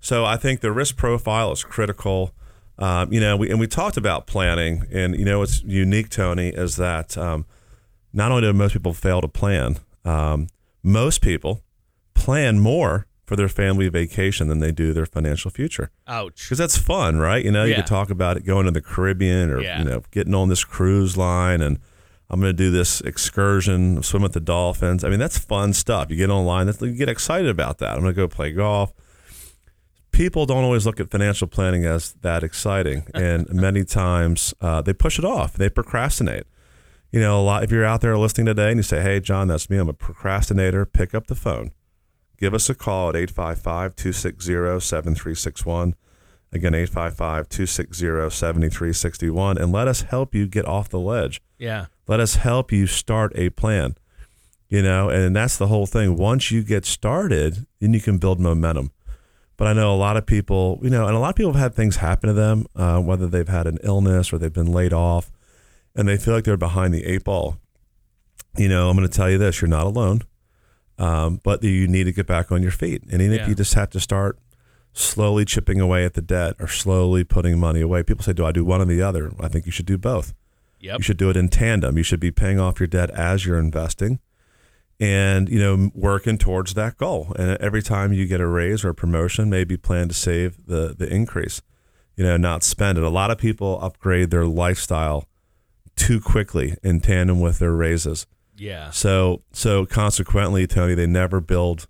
So 0.00 0.24
I 0.24 0.38
think 0.38 0.60
the 0.60 0.72
risk 0.72 0.96
profile 0.96 1.52
is 1.52 1.62
critical. 1.62 2.32
Um, 2.78 3.12
you 3.12 3.20
know, 3.20 3.36
we, 3.36 3.50
and 3.50 3.60
we 3.60 3.66
talked 3.66 3.96
about 3.98 4.26
planning, 4.26 4.84
and 4.90 5.14
you 5.18 5.24
know, 5.26 5.40
what's 5.40 5.62
unique, 5.64 6.08
Tony, 6.08 6.48
is 6.48 6.76
that 6.76 7.16
um, 7.18 7.44
not 8.14 8.30
only 8.30 8.42
do 8.42 8.52
most 8.54 8.72
people 8.72 8.94
fail 8.94 9.20
to 9.20 9.28
plan, 9.28 9.78
um, 10.04 10.48
most 10.82 11.20
people 11.20 11.62
plan 12.26 12.58
more 12.58 13.06
for 13.24 13.36
their 13.36 13.48
family 13.48 13.88
vacation 13.88 14.48
than 14.48 14.60
they 14.60 14.72
do 14.72 14.92
their 14.92 15.06
financial 15.06 15.50
future 15.50 15.90
Ouch. 16.06 16.44
because 16.44 16.58
that's 16.58 16.76
fun, 16.78 17.18
right? 17.18 17.44
You 17.44 17.50
know, 17.52 17.64
you 17.64 17.70
Yeah. 17.70 17.76
could 17.76 17.86
talk 17.86 18.10
about 18.10 18.36
it 18.36 18.44
going 18.44 18.66
to 18.66 18.70
the 18.72 18.80
Caribbean 18.80 19.50
or 19.50 19.60
Yeah. 19.60 19.78
you 19.80 19.84
know 19.88 20.02
getting 20.10 20.34
on 20.34 20.48
this 20.48 20.64
cruise 20.64 21.16
line 21.16 21.60
and 21.60 21.78
I'm 22.28 22.40
going 22.40 22.50
to 22.56 22.62
do 22.66 22.72
this 22.72 23.00
excursion, 23.02 24.02
swim 24.02 24.22
with 24.22 24.32
the 24.32 24.40
dolphins. 24.40 25.04
I 25.04 25.08
mean, 25.10 25.20
that's 25.20 25.38
fun 25.38 25.72
stuff. 25.72 26.10
You 26.10 26.16
get 26.16 26.28
online, 26.30 26.66
that's, 26.66 26.82
you 26.82 26.90
get 26.92 27.08
excited 27.08 27.48
about 27.48 27.78
that. 27.78 27.92
I'm 27.94 28.00
going 28.02 28.14
to 28.14 28.20
go 28.22 28.26
play 28.26 28.50
golf. 28.50 28.92
People 30.10 30.46
don't 30.46 30.64
always 30.64 30.86
look 30.86 30.98
at 30.98 31.10
financial 31.10 31.46
planning 31.46 31.84
as 31.84 32.14
that 32.22 32.42
exciting, 32.42 33.04
and 33.14 33.48
many 33.52 33.84
times 33.84 34.54
uh, 34.60 34.80
they 34.82 34.92
push 34.94 35.18
it 35.20 35.24
off. 35.24 35.52
They 35.54 35.68
procrastinate. 35.68 36.46
You 37.12 37.20
know, 37.20 37.40
a 37.40 37.44
lot. 37.44 37.62
If 37.62 37.70
you're 37.70 37.84
out 37.84 38.00
there 38.00 38.16
listening 38.18 38.46
today 38.46 38.70
and 38.70 38.78
you 38.78 38.82
say, 38.82 39.00
"Hey, 39.02 39.20
John, 39.20 39.46
that's 39.48 39.68
me. 39.70 39.76
I'm 39.76 39.88
a 39.88 39.92
procrastinator," 39.92 40.84
pick 40.86 41.14
up 41.14 41.26
the 41.28 41.34
phone. 41.36 41.70
Give 42.38 42.54
us 42.54 42.68
a 42.68 42.74
call 42.74 43.10
at 43.10 43.16
855 43.16 43.96
260 43.96 44.80
7361. 44.80 45.94
Again, 46.52 46.74
855 46.74 47.48
260 47.48 48.30
7361. 48.30 49.58
And 49.58 49.72
let 49.72 49.88
us 49.88 50.02
help 50.02 50.34
you 50.34 50.46
get 50.46 50.66
off 50.66 50.88
the 50.88 51.00
ledge. 51.00 51.40
Yeah. 51.58 51.86
Let 52.06 52.20
us 52.20 52.36
help 52.36 52.72
you 52.72 52.86
start 52.86 53.32
a 53.34 53.50
plan. 53.50 53.96
You 54.68 54.82
know, 54.82 55.08
and 55.08 55.34
that's 55.34 55.56
the 55.56 55.68
whole 55.68 55.86
thing. 55.86 56.16
Once 56.16 56.50
you 56.50 56.62
get 56.62 56.84
started, 56.84 57.66
then 57.80 57.94
you 57.94 58.00
can 58.00 58.18
build 58.18 58.40
momentum. 58.40 58.90
But 59.56 59.68
I 59.68 59.72
know 59.72 59.94
a 59.94 59.96
lot 59.96 60.16
of 60.16 60.26
people, 60.26 60.78
you 60.82 60.90
know, 60.90 61.06
and 61.06 61.16
a 61.16 61.18
lot 61.18 61.30
of 61.30 61.36
people 61.36 61.52
have 61.52 61.62
had 61.62 61.74
things 61.74 61.96
happen 61.96 62.28
to 62.28 62.34
them, 62.34 62.66
uh, 62.74 63.00
whether 63.00 63.26
they've 63.26 63.48
had 63.48 63.66
an 63.66 63.78
illness 63.82 64.32
or 64.32 64.38
they've 64.38 64.52
been 64.52 64.72
laid 64.72 64.92
off, 64.92 65.32
and 65.94 66.06
they 66.06 66.18
feel 66.18 66.34
like 66.34 66.44
they're 66.44 66.58
behind 66.58 66.92
the 66.92 67.04
eight 67.04 67.24
ball. 67.24 67.56
You 68.56 68.68
know, 68.68 68.90
I'm 68.90 68.96
going 68.96 69.08
to 69.08 69.14
tell 69.14 69.30
you 69.30 69.38
this: 69.38 69.60
you're 69.62 69.68
not 69.68 69.86
alone, 69.86 70.22
um, 70.98 71.40
but 71.42 71.62
you 71.62 71.86
need 71.88 72.04
to 72.04 72.12
get 72.12 72.26
back 72.26 72.50
on 72.50 72.62
your 72.62 72.70
feet. 72.70 73.02
And 73.10 73.20
even 73.20 73.38
if 73.38 73.48
you 73.48 73.54
just 73.54 73.74
have 73.74 73.90
to 73.90 74.00
start 74.00 74.38
slowly 74.92 75.44
chipping 75.44 75.80
away 75.80 76.04
at 76.04 76.14
the 76.14 76.22
debt 76.22 76.56
or 76.58 76.68
slowly 76.68 77.22
putting 77.22 77.58
money 77.58 77.80
away, 77.80 78.02
people 78.02 78.24
say, 78.24 78.32
"Do 78.32 78.46
I 78.46 78.52
do 78.52 78.64
one 78.64 78.80
or 78.80 78.86
the 78.86 79.02
other?" 79.02 79.32
I 79.40 79.48
think 79.48 79.66
you 79.66 79.72
should 79.72 79.86
do 79.86 79.98
both. 79.98 80.34
Yep. 80.80 80.98
You 80.98 81.02
should 81.02 81.16
do 81.16 81.30
it 81.30 81.36
in 81.36 81.48
tandem. 81.48 81.96
You 81.96 82.02
should 82.02 82.20
be 82.20 82.30
paying 82.30 82.60
off 82.60 82.80
your 82.80 82.86
debt 82.86 83.10
as 83.10 83.44
you're 83.46 83.58
investing 83.58 84.20
and, 84.98 85.48
you 85.48 85.58
know, 85.58 85.90
working 85.94 86.38
towards 86.38 86.74
that 86.74 86.96
goal. 86.96 87.32
And 87.38 87.58
every 87.58 87.82
time 87.82 88.12
you 88.12 88.26
get 88.26 88.40
a 88.40 88.46
raise 88.46 88.84
or 88.84 88.90
a 88.90 88.94
promotion, 88.94 89.50
maybe 89.50 89.76
plan 89.76 90.08
to 90.08 90.14
save 90.14 90.66
the, 90.66 90.94
the 90.96 91.12
increase, 91.12 91.62
you 92.16 92.24
know, 92.24 92.36
not 92.36 92.62
spend 92.62 92.98
it. 92.98 93.04
A 93.04 93.10
lot 93.10 93.30
of 93.30 93.38
people 93.38 93.78
upgrade 93.82 94.30
their 94.30 94.46
lifestyle 94.46 95.28
too 95.96 96.20
quickly 96.20 96.76
in 96.82 97.00
tandem 97.00 97.40
with 97.40 97.58
their 97.58 97.72
raises. 97.72 98.26
Yeah. 98.56 98.90
So, 98.90 99.42
so 99.52 99.86
consequently, 99.86 100.66
Tony, 100.66 100.94
they 100.94 101.06
never 101.06 101.40
build 101.40 101.86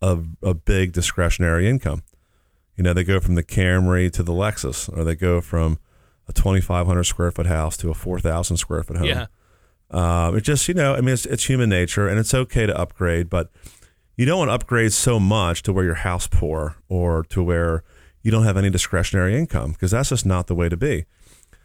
a, 0.00 0.18
a 0.42 0.54
big 0.54 0.92
discretionary 0.92 1.68
income. 1.68 2.02
You 2.76 2.84
know, 2.84 2.92
they 2.92 3.04
go 3.04 3.20
from 3.20 3.34
the 3.34 3.42
Camry 3.42 4.10
to 4.12 4.22
the 4.22 4.32
Lexus, 4.32 4.88
or 4.96 5.04
they 5.04 5.14
go 5.14 5.40
from 5.40 5.78
a 6.28 6.32
2,500 6.32 7.04
square 7.04 7.30
foot 7.30 7.46
house 7.46 7.76
to 7.78 7.90
a 7.90 7.94
4,000 7.94 8.56
square 8.56 8.82
foot 8.82 8.96
home. 8.96 9.06
Yeah. 9.06 9.26
Um, 9.90 10.36
it 10.36 10.40
just, 10.40 10.68
you 10.68 10.74
know, 10.74 10.94
I 10.94 11.00
mean, 11.00 11.10
it's, 11.10 11.26
it's 11.26 11.44
human 11.44 11.68
nature 11.68 12.08
and 12.08 12.18
it's 12.18 12.32
okay 12.32 12.64
to 12.64 12.76
upgrade, 12.76 13.28
but 13.28 13.50
you 14.16 14.24
don't 14.24 14.38
want 14.38 14.48
to 14.48 14.54
upgrade 14.54 14.92
so 14.92 15.20
much 15.20 15.62
to 15.64 15.72
where 15.72 15.84
you're 15.84 15.94
house 15.94 16.26
poor 16.26 16.76
or 16.88 17.24
to 17.24 17.42
where 17.42 17.84
you 18.22 18.30
don't 18.30 18.44
have 18.44 18.56
any 18.56 18.70
discretionary 18.70 19.36
income 19.36 19.72
because 19.72 19.90
that's 19.90 20.08
just 20.08 20.24
not 20.24 20.46
the 20.46 20.54
way 20.54 20.68
to 20.68 20.76
be. 20.76 21.04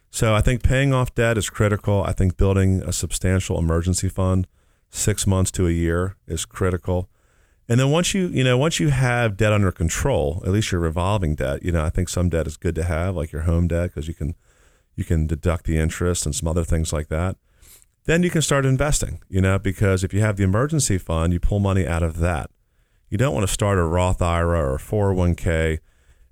So 0.10 0.34
I 0.34 0.41
think 0.41 0.63
paying 0.63 0.93
off 0.93 1.13
debt 1.13 1.38
is 1.38 1.50
critical. 1.50 2.04
I 2.04 2.13
think 2.13 2.38
building 2.38 2.82
a 2.84 2.93
substantial 2.93 3.60
emergency 3.60 4.10
fund, 4.10 4.48
six 4.89 5.28
months 5.28 5.52
to 5.52 5.67
a 5.67 5.72
year, 5.72 6.15
is 6.28 6.46
critical. 6.46 7.10
And 7.70 7.80
then 7.80 7.91
once 7.91 8.13
you, 8.13 8.28
you 8.28 8.43
know, 8.43 8.58
once 8.58 8.80
you 8.80 8.89
have 8.89 9.36
debt 9.36 9.52
under 9.52 9.72
control, 9.72 10.41
at 10.46 10.52
least 10.52 10.72
your 10.72 10.80
revolving 10.80 11.36
debt, 11.36 11.63
you 11.63 11.72
know, 11.72 11.84
I 11.84 11.89
think 11.89 12.08
some 12.08 12.30
debt 12.30 12.48
is 12.48 12.56
good 12.56 12.76
to 12.76 12.84
have, 12.84 13.15
like 13.15 13.32
your 13.32 13.41
home 13.41 13.67
debt, 13.67 13.89
because 13.89 14.08
you 14.08 14.13
can, 14.13 14.36
you 14.96 15.04
can 15.04 15.28
deduct 15.28 15.65
the 15.65 15.78
interest 15.78 16.26
and 16.26 16.34
some 16.34 16.48
other 16.48 16.63
things 16.63 16.93
like 16.93 17.10
that. 17.10 17.36
Then 18.06 18.24
you 18.24 18.30
can 18.30 18.41
start 18.41 18.65
investing, 18.65 19.22
you 19.28 19.41
know, 19.41 19.60
because 19.60 20.06
if 20.06 20.13
you 20.13 20.22
have 20.22 20.38
the 20.38 20.46
emergency 20.46 20.98
fund, 20.98 21.34
you 21.34 21.41
pull 21.41 21.60
money 21.60 21.86
out 21.86 22.04
of 22.04 22.20
that. 22.20 22.50
You 23.10 23.17
don't 23.17 23.34
want 23.34 23.46
to 23.46 23.54
start 23.54 23.78
a 23.78 23.84
Roth 23.84 24.22
IRA 24.22 24.62
or 24.62 24.76
a 24.76 24.80
401k, 24.80 25.80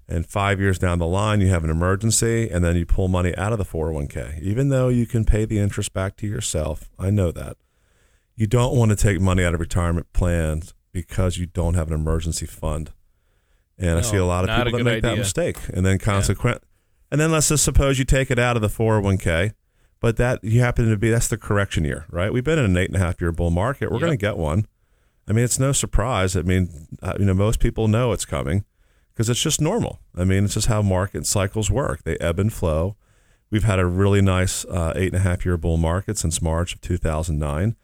and 0.07 0.25
five 0.25 0.59
years 0.59 0.77
down 0.77 0.99
the 0.99 1.07
line, 1.07 1.41
you 1.41 1.47
have 1.47 1.63
an 1.63 1.69
emergency, 1.69 2.49
and 2.49 2.63
then 2.63 2.75
you 2.75 2.85
pull 2.85 3.07
money 3.07 3.35
out 3.37 3.51
of 3.51 3.57
the 3.57 3.65
401k. 3.65 4.41
Even 4.41 4.69
though 4.69 4.89
you 4.89 5.05
can 5.05 5.25
pay 5.25 5.45
the 5.45 5.57
interest 5.59 5.93
back 5.93 6.15
to 6.17 6.27
yourself, 6.27 6.89
I 6.99 7.09
know 7.09 7.31
that. 7.31 7.57
You 8.35 8.47
don't 8.47 8.75
want 8.75 8.91
to 8.91 8.95
take 8.95 9.19
money 9.19 9.43
out 9.43 9.53
of 9.53 9.59
retirement 9.59 10.11
plans 10.13 10.73
because 10.91 11.37
you 11.37 11.45
don't 11.45 11.73
have 11.73 11.87
an 11.87 11.93
emergency 11.93 12.45
fund. 12.45 12.91
And 13.77 13.97
I 13.97 14.01
see 14.01 14.17
a 14.17 14.25
lot 14.25 14.47
of 14.47 14.55
people 14.65 14.77
that 14.77 14.83
make 14.83 15.01
that 15.03 15.17
mistake. 15.17 15.57
And 15.73 15.85
then 15.85 15.97
consequent 15.99 16.61
and 17.11 17.21
then 17.21 17.31
let's 17.31 17.49
just 17.49 17.63
suppose 17.63 17.99
you 17.99 18.05
take 18.05 18.31
it 18.31 18.39
out 18.39 18.55
of 18.55 18.61
the 18.61 18.67
401k, 18.67 19.53
but 19.99 20.17
that 20.17 20.43
you 20.43 20.59
happen 20.61 20.89
to 20.89 20.97
be 20.97 21.09
that's 21.09 21.27
the 21.27 21.37
correction 21.37 21.85
year, 21.85 22.05
right? 22.09 22.33
We've 22.33 22.43
been 22.43 22.59
in 22.59 22.65
an 22.65 22.77
eight 22.77 22.87
and 22.89 22.95
a 22.95 22.99
half 22.99 23.21
year 23.21 23.31
bull 23.31 23.51
market. 23.51 23.89
We're 23.89 23.97
Yep. 23.97 24.01
going 24.07 24.17
to 24.17 24.25
get 24.25 24.37
one. 24.37 24.67
I 25.27 25.31
mean, 25.33 25.45
it's 25.45 25.59
no 25.59 25.71
surprise. 25.71 26.35
I 26.35 26.41
mean, 26.41 26.87
uh, 27.01 27.13
you 27.19 27.25
know, 27.25 27.33
most 27.33 27.59
people 27.59 27.87
know 27.87 28.11
it's 28.11 28.25
coming 28.25 28.65
because 29.15 29.29
it's 29.29 29.41
just 29.41 29.61
normal. 29.61 29.99
I 30.13 30.25
mean, 30.25 30.43
it's 30.43 30.55
just 30.55 30.67
how 30.67 30.81
market 30.81 31.25
cycles 31.25 31.71
work. 31.71 32.03
They 32.03 32.17
ebb 32.17 32.37
and 32.37 32.51
flow. 32.51 32.97
We've 33.49 33.63
had 33.63 33.79
a 33.79 33.85
really 33.85 34.21
nice 34.21 34.65
uh, 34.65 34.91
eight 34.97 35.13
and 35.13 35.15
a 35.15 35.19
half 35.19 35.45
year 35.45 35.55
bull 35.55 35.77
market 35.77 36.17
since 36.17 36.41
March 36.41 36.75
of 36.75 36.81
2009. 36.81 37.77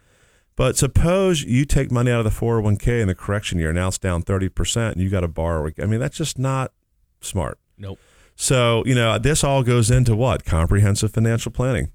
But 0.57 0.77
suppose 0.77 1.43
you 1.43 1.63
take 1.63 1.89
money 1.89 2.11
out 2.11 2.25
of 2.25 2.25
the 2.25 2.45
401k 2.45 3.01
in 3.01 3.07
the 3.07 3.15
correction 3.15 3.57
year, 3.57 3.71
now 3.71 3.87
it's 3.87 3.97
down 3.97 4.23
30%, 4.23 4.91
and 4.91 5.01
you 5.01 5.09
got 5.09 5.21
to 5.21 5.29
borrow. 5.29 5.71
I 5.81 5.85
mean, 5.85 6.01
that's 6.01 6.17
just 6.17 6.37
not 6.37 6.73
smart. 7.21 7.57
Nope. 7.77 7.99
So, 8.35 8.83
you 8.85 8.93
know, 8.93 9.17
this 9.17 9.43
all 9.43 9.63
goes 9.63 9.89
into 9.89 10.15
what? 10.15 10.43
Comprehensive 10.43 11.13
financial 11.13 11.51
planning. 11.51 11.91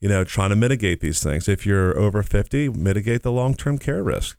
You 0.00 0.08
know, 0.08 0.24
trying 0.24 0.50
to 0.50 0.56
mitigate 0.56 1.00
these 1.00 1.22
things. 1.22 1.48
If 1.48 1.66
you're 1.66 1.96
over 1.98 2.22
50, 2.22 2.70
mitigate 2.70 3.22
the 3.22 3.30
long 3.30 3.54
term 3.54 3.78
care 3.78 4.02
risk. 4.02 4.38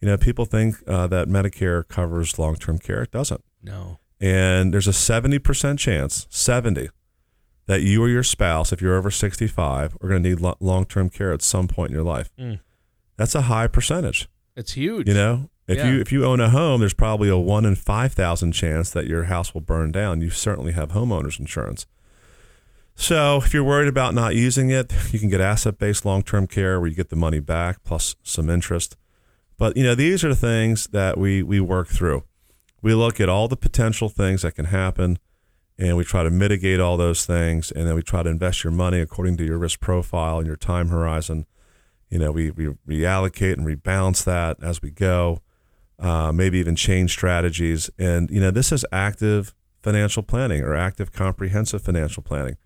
You 0.00 0.08
know, 0.08 0.16
people 0.16 0.44
think 0.44 0.76
uh, 0.86 1.06
that 1.08 1.28
Medicare 1.28 1.86
covers 1.86 2.38
long 2.38 2.56
term 2.56 2.78
care. 2.78 3.02
It 3.02 3.10
doesn't. 3.10 3.44
No. 3.62 3.98
And 4.20 4.72
there's 4.74 4.88
a 4.88 4.92
70% 4.92 5.78
chance, 5.78 6.26
70, 6.30 6.88
that 7.66 7.82
you 7.82 8.02
or 8.02 8.08
your 8.08 8.22
spouse, 8.22 8.72
if 8.72 8.80
you're 8.82 8.96
over 8.96 9.10
65, 9.10 9.96
are 10.00 10.08
going 10.08 10.22
to 10.22 10.28
need 10.30 10.40
lo- 10.40 10.56
long 10.60 10.84
term 10.86 11.08
care 11.10 11.32
at 11.32 11.42
some 11.42 11.68
point 11.68 11.90
in 11.90 11.94
your 11.94 12.04
life. 12.04 12.30
Mm. 12.38 12.60
That's 13.16 13.34
a 13.34 13.42
high 13.42 13.66
percentage. 13.66 14.28
It's 14.56 14.72
huge. 14.72 15.06
You 15.08 15.14
know, 15.14 15.50
if 15.68 15.76
Yeah. 15.78 15.90
you 15.92 16.00
if 16.00 16.10
you 16.10 16.24
own 16.24 16.40
a 16.40 16.50
home, 16.50 16.80
there's 16.80 16.94
probably 16.94 17.28
a 17.28 17.36
one 17.36 17.64
in 17.64 17.74
five 17.76 18.12
thousand 18.12 18.52
chance 18.52 18.90
that 18.90 19.06
your 19.06 19.24
house 19.24 19.54
will 19.54 19.60
burn 19.60 19.92
down. 19.92 20.20
You 20.20 20.30
certainly 20.30 20.72
have 20.72 20.90
homeowners 20.90 21.38
insurance. 21.38 21.86
So 22.94 23.36
if 23.44 23.54
you're 23.54 23.62
worried 23.64 23.88
about 23.88 24.14
not 24.14 24.34
using 24.34 24.70
it, 24.70 24.92
you 25.12 25.18
can 25.18 25.28
get 25.28 25.40
asset 25.40 25.78
based 25.78 26.04
long 26.04 26.22
term 26.22 26.46
care 26.46 26.80
where 26.80 26.88
you 26.88 26.96
get 26.96 27.10
the 27.10 27.16
money 27.16 27.40
back 27.40 27.84
plus 27.84 28.16
some 28.22 28.50
interest. 28.50 28.96
But 29.56 29.76
you 29.76 29.84
know, 29.84 29.94
these 29.94 30.24
are 30.24 30.28
the 30.28 30.34
things 30.36 30.88
that 30.88 31.18
we 31.18 31.42
we 31.42 31.60
work 31.60 31.88
through. 31.88 32.24
We 32.82 32.94
look 32.94 33.20
at 33.20 33.28
all 33.28 33.48
the 33.48 33.56
potential 33.56 34.08
things 34.08 34.42
that 34.42 34.54
can 34.54 34.66
happen 34.66 35.18
and 35.78 35.96
we 35.96 36.04
try 36.04 36.22
to 36.22 36.30
mitigate 36.30 36.80
all 36.80 36.96
those 36.96 37.26
things 37.26 37.70
and 37.70 37.86
then 37.86 37.94
we 37.94 38.02
try 38.02 38.22
to 38.22 38.30
invest 38.30 38.64
your 38.64 38.72
money 38.72 39.00
according 39.00 39.36
to 39.38 39.44
your 39.44 39.58
risk 39.58 39.80
profile 39.80 40.38
and 40.38 40.46
your 40.46 40.56
time 40.56 40.88
horizon 40.88 41.46
you 42.10 42.18
know, 42.18 42.32
we, 42.32 42.50
we 42.50 42.66
reallocate 42.88 43.54
and 43.54 43.66
rebalance 43.66 44.24
that 44.24 44.62
as 44.62 44.80
we 44.80 44.90
go, 44.90 45.42
uh, 45.98 46.32
maybe 46.32 46.58
even 46.58 46.74
change 46.74 47.12
strategies. 47.12 47.90
And, 47.98 48.30
you 48.30 48.40
know, 48.40 48.50
this 48.50 48.72
is 48.72 48.84
active 48.92 49.54
financial 49.82 50.22
planning 50.22 50.62
or 50.62 50.74
active 50.74 51.12
comprehensive 51.12 51.82
financial 51.82 52.22
planning. 52.22 52.56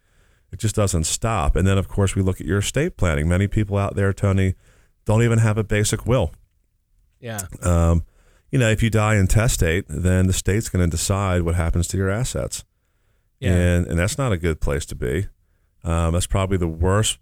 It 0.53 0.59
just 0.59 0.77
doesn't 0.77 1.05
stop. 1.05 1.57
And 1.57 1.67
then, 1.67 1.79
of 1.79 1.89
course, 1.89 2.15
we 2.15 2.23
look 2.23 2.41
at 2.41 2.47
your 2.47 2.59
estate 2.59 2.97
planning. 2.97 3.29
Many 3.29 3.49
people 3.49 3.79
out 3.79 3.97
there, 3.97 4.13
Tony, 4.13 4.55
don't 5.05 5.23
even 5.23 5.39
have 5.39 5.59
a 5.59 5.65
basic 5.65 6.07
will. 6.07 6.33
Yeah. 7.21 7.41
Um, 7.63 8.05
you 8.53 8.59
know, 8.59 8.69
if 8.69 8.83
you 8.83 8.91
die 8.91 9.17
intestate, 9.17 9.87
then 9.89 10.27
the 10.27 10.33
state's 10.33 10.69
going 10.69 10.85
to 10.85 10.91
decide 10.91 11.43
what 11.43 11.55
happens 11.55 11.89
to 11.89 11.97
your 11.97 12.11
assets. 12.11 12.65
Yeah. 13.41 13.55
And, 13.55 13.87
and 13.89 13.99
that's 13.99 14.19
not 14.19 14.31
a 14.31 14.37
good 14.37 14.61
place 14.61 14.87
to 14.87 14.95
be. 14.95 15.27
Um, 15.83 16.13
that's 16.13 16.29
probably 16.29 16.59
the 16.59 16.69
worst, 16.69 17.19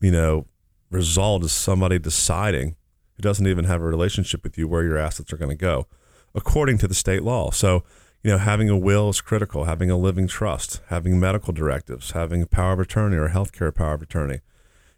you 0.00 0.10
know, 0.10 0.46
result 0.90 1.44
is 1.44 1.52
somebody 1.52 1.98
deciding 1.98 2.76
who 3.16 3.22
doesn't 3.22 3.46
even 3.46 3.64
have 3.64 3.80
a 3.80 3.86
relationship 3.86 4.42
with 4.42 4.58
you 4.58 4.68
where 4.68 4.82
your 4.82 4.98
assets 4.98 5.32
are 5.32 5.38
going 5.38 5.50
to 5.50 5.56
go, 5.56 5.86
according 6.34 6.76
to 6.78 6.88
the 6.88 6.94
state 6.94 7.22
law. 7.22 7.50
So, 7.50 7.84
you 8.22 8.30
know, 8.30 8.38
having 8.38 8.68
a 8.68 8.76
will 8.76 9.08
is 9.08 9.20
critical. 9.20 9.64
Having 9.64 9.90
a 9.90 9.96
living 9.96 10.26
trust, 10.26 10.80
having 10.88 11.18
medical 11.18 11.52
directives, 11.52 12.10
having 12.10 12.42
a 12.42 12.46
power 12.46 12.72
of 12.72 12.80
attorney 12.80 13.16
or 13.16 13.26
a 13.26 13.30
healthcare 13.30 13.74
power 13.74 13.94
of 13.94 14.02
attorney, 14.02 14.40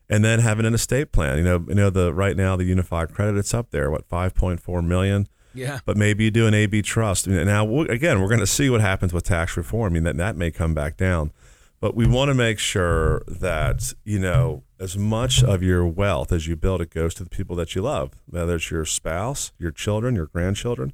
and 0.09 0.25
then 0.25 0.41
having 0.41 0.67
an 0.67 0.75
estate 0.75 1.13
plan. 1.13 1.39
You 1.39 1.45
know, 1.45 1.65
you 1.69 1.75
know 1.75 1.91
the 1.91 2.13
right 2.13 2.37
now 2.37 2.57
the 2.57 2.65
unified 2.65 3.15
credit 3.15 3.39
it's 3.39 3.55
up 3.55 3.71
there. 3.71 3.91
What 3.91 4.07
five 4.07 4.35
point 4.35 4.61
four 4.61 4.83
million? 4.83 5.29
Yeah. 5.55 5.79
But 5.85 5.97
maybe 5.97 6.25
you 6.25 6.31
do 6.31 6.47
an 6.47 6.55
AB 6.55 6.83
trust. 6.83 7.27
Now, 7.29 7.81
again, 7.83 8.21
we're 8.21 8.29
going 8.29 8.41
to 8.41 8.47
see 8.47 8.69
what 8.71 8.81
happens 8.81 9.13
with 9.13 9.25
tax 9.25 9.57
reform. 9.57 9.93
I 9.93 9.95
mean, 9.95 10.03
that, 10.05 10.17
that 10.17 10.37
may 10.37 10.51
come 10.51 10.75
back 10.75 10.97
down. 10.97 11.33
But 11.81 11.95
we 11.95 12.07
want 12.07 12.29
to 12.31 12.35
make 12.35 12.59
sure 12.59 13.23
that, 13.29 13.93
you 14.05 14.19
know, 14.19 14.63
as 14.81 14.97
much 14.97 15.45
of 15.45 15.63
your 15.63 15.87
wealth 15.87 16.33
as 16.33 16.47
you 16.47 16.57
build, 16.57 16.81
it 16.81 16.91
goes 16.91 17.15
to 17.15 17.25
the 17.25 17.31
people 17.31 17.57
that 17.57 17.75
you 17.75 17.83
love, 17.83 18.13
whether 18.27 18.57
it's 18.57 18.71
your 18.71 18.85
spouse, 18.87 19.53
your 19.59 19.71
children, 19.71 20.15
your 20.17 20.27
grandchildren, 20.27 20.93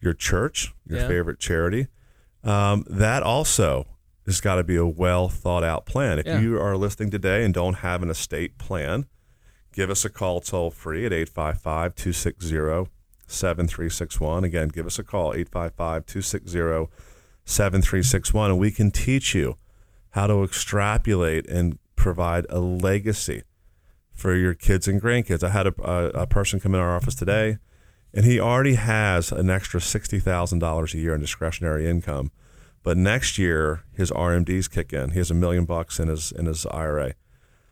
your 0.00 0.14
church, 0.14 0.72
your 0.86 1.00
Yeah. 1.00 1.08
favorite 1.08 1.40
charity. 1.40 1.88
Um, 2.44 2.84
that 2.88 3.22
also 3.22 3.86
has 4.26 4.40
got 4.40 4.54
to 4.56 4.64
be 4.64 4.76
a 4.76 4.86
well 4.86 5.28
thought 5.28 5.64
out 5.64 5.84
plan. 5.84 6.18
If 6.20 6.26
Yeah. 6.26 6.40
you 6.40 6.60
are 6.60 6.76
listening 6.76 7.10
today 7.10 7.44
and 7.44 7.52
don't 7.52 7.74
have 7.78 8.02
an 8.02 8.08
estate 8.10 8.56
plan, 8.56 9.06
give 9.72 9.90
us 9.90 10.04
a 10.04 10.08
call 10.10 10.40
toll 10.40 10.70
free 10.70 11.04
at 11.06 11.12
855 11.12 11.94
260 11.96 12.88
7361. 13.34 14.44
Again, 14.44 14.68
give 14.68 14.86
us 14.86 14.98
a 14.98 15.04
call 15.04 15.34
855 15.34 16.06
260 16.06 16.92
7361 17.46 18.50
and 18.50 18.58
we 18.58 18.70
can 18.70 18.90
teach 18.90 19.34
you 19.34 19.56
how 20.10 20.26
to 20.26 20.42
extrapolate 20.42 21.46
and 21.48 21.78
provide 21.96 22.46
a 22.48 22.58
legacy 22.58 23.42
for 24.12 24.34
your 24.34 24.54
kids 24.54 24.88
and 24.88 25.02
grandkids. 25.02 25.42
I 25.42 25.50
had 25.50 25.66
a, 25.66 25.74
a, 25.82 26.22
a 26.22 26.26
person 26.26 26.60
come 26.60 26.74
in 26.74 26.80
our 26.80 26.96
office 26.96 27.14
today 27.14 27.58
and 28.14 28.24
he 28.24 28.38
already 28.38 28.74
has 28.74 29.32
an 29.32 29.50
extra 29.50 29.80
$60,000 29.80 30.94
a 30.94 30.98
year 30.98 31.14
in 31.14 31.20
discretionary 31.20 31.88
income. 31.88 32.30
But 32.84 32.98
next 32.98 33.38
year, 33.38 33.82
his 33.94 34.10
RMDs 34.10 34.70
kick 34.70 34.92
in. 34.92 35.10
He 35.10 35.18
has 35.18 35.30
a 35.30 35.34
million 35.34 35.64
bucks 35.64 35.98
in 35.98 36.08
his 36.08 36.30
in 36.30 36.44
his 36.44 36.66
IRA. 36.66 37.14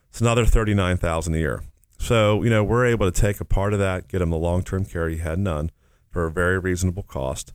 It's 0.08 0.22
another 0.22 0.46
thirty 0.46 0.72
nine 0.72 0.96
thousand 0.96 1.34
a 1.34 1.38
year. 1.38 1.62
So 2.02 2.42
you 2.42 2.50
know 2.50 2.64
we're 2.64 2.86
able 2.86 3.10
to 3.10 3.20
take 3.20 3.40
a 3.40 3.44
part 3.44 3.72
of 3.72 3.78
that, 3.78 4.08
get 4.08 4.20
him 4.20 4.30
the 4.30 4.36
long 4.36 4.64
term 4.64 4.84
care 4.84 5.08
he 5.08 5.18
had 5.18 5.38
none 5.38 5.70
for 6.10 6.26
a 6.26 6.32
very 6.32 6.58
reasonable 6.58 7.04
cost, 7.04 7.54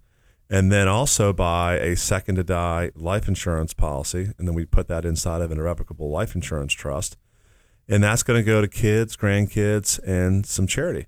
and 0.49 0.71
then 0.71 0.87
also 0.87 1.33
buy 1.33 1.75
a 1.79 1.97
second 1.97 2.35
to 2.35 2.45
die 2.45 2.91
life 2.95 3.27
insurance 3.27 3.73
policy, 3.73 4.31
and 4.37 4.47
then 4.47 4.55
we 4.55 4.65
put 4.65 4.87
that 4.87 5.03
inside 5.03 5.41
of 5.41 5.51
an 5.51 5.59
irrevocable 5.59 6.09
life 6.09 6.33
insurance 6.33 6.71
trust, 6.71 7.17
and 7.89 8.01
that's 8.01 8.23
going 8.23 8.39
to 8.39 8.43
go 8.43 8.61
to 8.61 8.69
kids, 8.69 9.17
grandkids, 9.17 9.99
and 10.07 10.45
some 10.45 10.65
charity 10.65 11.07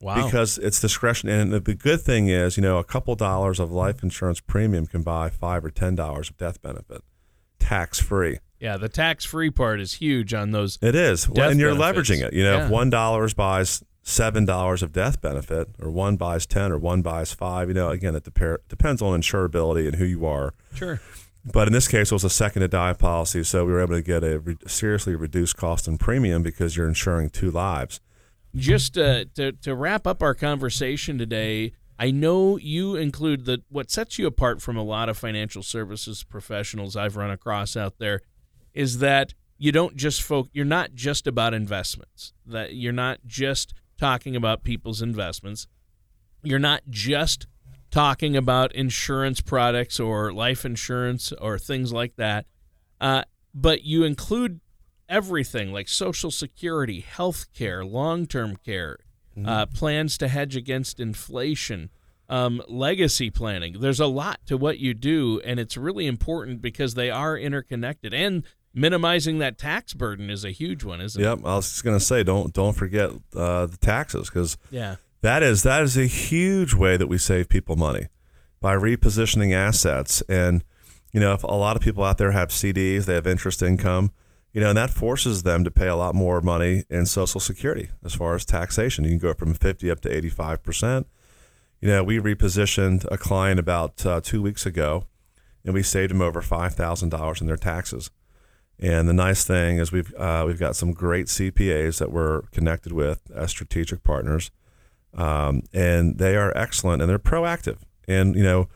Wow. 0.00 0.24
because 0.24 0.58
it's 0.58 0.80
discretion. 0.80 1.28
And 1.28 1.52
the 1.52 1.60
good 1.74 2.00
thing 2.00 2.26
is, 2.26 2.56
you 2.56 2.62
know, 2.62 2.78
a 2.78 2.84
couple 2.84 3.14
dollars 3.14 3.60
of 3.60 3.70
life 3.70 4.02
insurance 4.02 4.40
premium 4.40 4.86
can 4.88 5.02
buy 5.02 5.30
five 5.30 5.64
or 5.64 5.70
ten 5.70 5.94
dollars 5.94 6.28
of 6.28 6.36
death 6.38 6.60
benefit, 6.60 7.02
tax 7.60 8.00
free. 8.00 8.40
Yeah, 8.64 8.76
the 8.78 8.88
tax-free 8.88 9.50
part 9.50 9.78
is 9.80 9.92
huge 9.94 10.32
on 10.34 10.50
those. 10.52 10.78
It 10.80 10.94
is, 10.94 11.28
Well, 11.28 11.50
and 11.50 11.60
you're 11.60 11.74
benefits. 11.76 12.10
leveraging 12.10 12.26
it. 12.26 12.32
You 12.32 12.42
know, 12.44 12.56
Yeah. 12.56 12.64
if 12.64 12.70
one 12.70 12.88
dollars 12.90 13.34
buys 13.34 13.84
seven 14.02 14.44
dollars 14.44 14.82
of 14.82 14.90
death 14.92 15.20
benefit, 15.20 15.68
or 15.78 15.90
one 15.90 16.16
buys 16.16 16.46
ten, 16.46 16.72
or 16.72 16.78
one 16.78 17.02
buys 17.02 17.32
five, 17.32 17.68
you 17.68 17.74
know, 17.74 17.90
again, 17.90 18.14
it 18.16 18.24
dep- 18.24 18.66
depends 18.68 19.00
on 19.02 19.18
insurability 19.20 19.86
and 19.86 19.96
who 19.96 20.04
you 20.04 20.26
are. 20.26 20.54
Sure. 20.74 21.00
But 21.44 21.66
in 21.68 21.74
this 21.74 21.88
case, 21.88 22.10
it 22.10 22.14
was 22.14 22.24
a 22.24 22.30
second 22.30 22.62
to 22.62 22.68
die 22.68 22.94
policy, 22.94 23.44
so 23.44 23.66
we 23.66 23.72
were 23.72 23.80
able 23.82 23.94
to 23.96 24.02
get 24.02 24.24
a 24.24 24.38
re- 24.40 24.56
seriously 24.66 25.14
reduced 25.14 25.56
cost 25.58 25.86
and 25.86 26.00
premium 26.00 26.42
because 26.42 26.74
you're 26.76 26.88
insuring 26.88 27.28
two 27.28 27.50
lives. 27.50 28.00
Just 28.56 28.96
uh, 28.96 29.24
to 29.34 29.52
to 29.52 29.74
wrap 29.74 30.06
up 30.06 30.22
our 30.22 30.34
conversation 30.34 31.18
today, 31.18 31.72
I 31.98 32.10
know 32.12 32.56
you 32.56 32.96
include 32.96 33.44
the 33.46 33.62
what 33.68 33.90
sets 33.90 34.18
you 34.18 34.26
apart 34.26 34.62
from 34.62 34.76
a 34.76 34.82
lot 34.82 35.08
of 35.10 35.18
financial 35.18 35.62
services 35.62 36.24
professionals 36.24 36.96
I've 36.96 37.16
run 37.16 37.30
across 37.30 37.76
out 37.76 37.98
there 37.98 38.20
is 38.74 38.98
that 38.98 39.34
you 39.56 39.72
don't 39.72 39.96
just 39.96 40.20
folk 40.20 40.48
you're 40.52 40.64
not 40.64 40.94
just 40.94 41.26
about 41.26 41.54
investments. 41.54 42.32
That 42.44 42.74
you're 42.74 42.92
not 42.92 43.20
just 43.26 43.72
talking 43.98 44.36
about 44.36 44.64
people's 44.64 45.00
investments. 45.00 45.66
You're 46.42 46.58
not 46.58 46.82
just 46.90 47.46
talking 47.90 48.36
about 48.36 48.74
insurance 48.74 49.40
products 49.40 50.00
or 50.00 50.32
life 50.32 50.64
insurance 50.64 51.32
or 51.40 51.58
things 51.58 51.92
like 51.92 52.16
that. 52.16 52.44
Uh, 53.00 53.22
but 53.54 53.84
you 53.84 54.02
include 54.02 54.60
everything 55.08 55.72
like 55.72 55.88
Social 55.88 56.30
Security, 56.30 57.00
health 57.00 57.46
care, 57.54 57.84
long 57.84 58.26
term 58.26 58.56
care, 58.56 58.98
mm-hmm. 59.36 59.48
uh, 59.48 59.66
plans 59.66 60.18
to 60.18 60.28
hedge 60.28 60.56
against 60.56 60.98
inflation, 60.98 61.90
um, 62.28 62.60
legacy 62.68 63.30
planning. 63.30 63.76
There's 63.78 64.00
a 64.00 64.06
lot 64.06 64.40
to 64.46 64.56
what 64.56 64.78
you 64.78 64.94
do, 64.94 65.40
and 65.44 65.60
it's 65.60 65.76
really 65.76 66.06
important 66.06 66.60
because 66.60 66.94
they 66.94 67.10
are 67.10 67.38
interconnected. 67.38 68.12
And 68.12 68.44
minimizing 68.74 69.38
that 69.38 69.56
tax 69.56 69.94
burden 69.94 70.28
is 70.28 70.44
a 70.44 70.50
huge 70.50 70.84
one, 70.84 71.00
isn't 71.00 71.22
yep, 71.22 71.38
it? 71.38 71.40
Yep. 71.40 71.46
I 71.46 71.56
was 71.56 71.70
just 71.70 71.84
going 71.84 71.98
to 71.98 72.04
say, 72.04 72.22
don't 72.22 72.52
don't 72.52 72.74
forget 72.74 73.10
uh, 73.34 73.66
the 73.66 73.78
taxes 73.80 74.28
because 74.28 74.58
yeah, 74.70 74.96
that 75.22 75.42
is 75.42 75.62
that 75.62 75.82
is 75.82 75.96
a 75.96 76.06
huge 76.06 76.74
way 76.74 76.96
that 76.96 77.06
we 77.06 77.16
save 77.16 77.48
people 77.48 77.76
money 77.76 78.08
by 78.60 78.74
repositioning 78.74 79.54
assets. 79.54 80.22
And 80.22 80.64
you 81.12 81.20
know, 81.20 81.32
if 81.32 81.44
a 81.44 81.46
lot 81.46 81.76
of 81.76 81.82
people 81.82 82.02
out 82.02 82.18
there 82.18 82.32
have 82.32 82.48
CDs, 82.48 83.06
they 83.06 83.14
have 83.14 83.26
interest 83.26 83.62
income. 83.62 84.10
You 84.52 84.60
know, 84.60 84.68
and 84.68 84.78
that 84.78 84.90
forces 84.90 85.42
them 85.42 85.64
to 85.64 85.70
pay 85.70 85.88
a 85.88 85.96
lot 85.96 86.14
more 86.14 86.40
money 86.40 86.84
in 86.88 87.06
Social 87.06 87.40
Security 87.40 87.90
as 88.04 88.14
far 88.14 88.36
as 88.36 88.44
taxation. 88.44 89.02
You 89.02 89.10
can 89.10 89.18
go 89.18 89.34
from 89.34 89.52
50 89.52 89.90
up 89.90 90.00
to 90.02 90.16
85 90.16 90.62
percent. 90.62 91.06
You 91.80 91.88
know, 91.88 92.04
we 92.04 92.18
repositioned 92.20 93.04
a 93.10 93.18
client 93.18 93.58
about 93.58 94.06
uh, 94.06 94.20
two 94.22 94.40
weeks 94.40 94.64
ago, 94.64 95.06
and 95.64 95.74
we 95.74 95.82
saved 95.82 96.12
them 96.12 96.22
over 96.22 96.40
five 96.40 96.74
thousand 96.74 97.08
dollars 97.08 97.40
in 97.40 97.48
their 97.48 97.56
taxes. 97.56 98.10
And 98.78 99.08
the 99.08 99.12
nice 99.12 99.44
thing 99.44 99.78
is 99.78 99.92
we've 99.92 100.14
uh, 100.14 100.44
we've 100.46 100.58
got 100.58 100.76
some 100.76 100.92
great 100.92 101.26
CPAs 101.26 101.98
that 101.98 102.10
we're 102.10 102.42
connected 102.52 102.92
with 102.92 103.30
as 103.34 103.50
strategic 103.50 104.02
partners, 104.02 104.50
um, 105.14 105.62
and 105.72 106.18
they 106.18 106.36
are 106.36 106.52
excellent 106.56 107.00
and 107.00 107.08
they're 107.08 107.18
proactive. 107.18 107.78
And 108.08 108.34
you 108.34 108.42
know, 108.42 108.68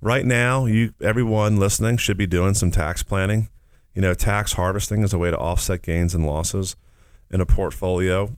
right 0.00 0.24
now, 0.24 0.64
you 0.66 0.94
everyone 1.02 1.58
listening 1.58 1.98
should 1.98 2.16
be 2.16 2.26
doing 2.26 2.54
some 2.54 2.70
tax 2.70 3.02
planning. 3.02 3.48
You 3.94 4.02
know, 4.02 4.14
tax 4.14 4.54
harvesting 4.54 5.02
is 5.02 5.12
a 5.12 5.18
way 5.18 5.30
to 5.30 5.38
offset 5.38 5.82
gains 5.82 6.14
and 6.14 6.26
losses 6.26 6.76
in 7.30 7.40
a 7.40 7.46
portfolio. 7.46 8.36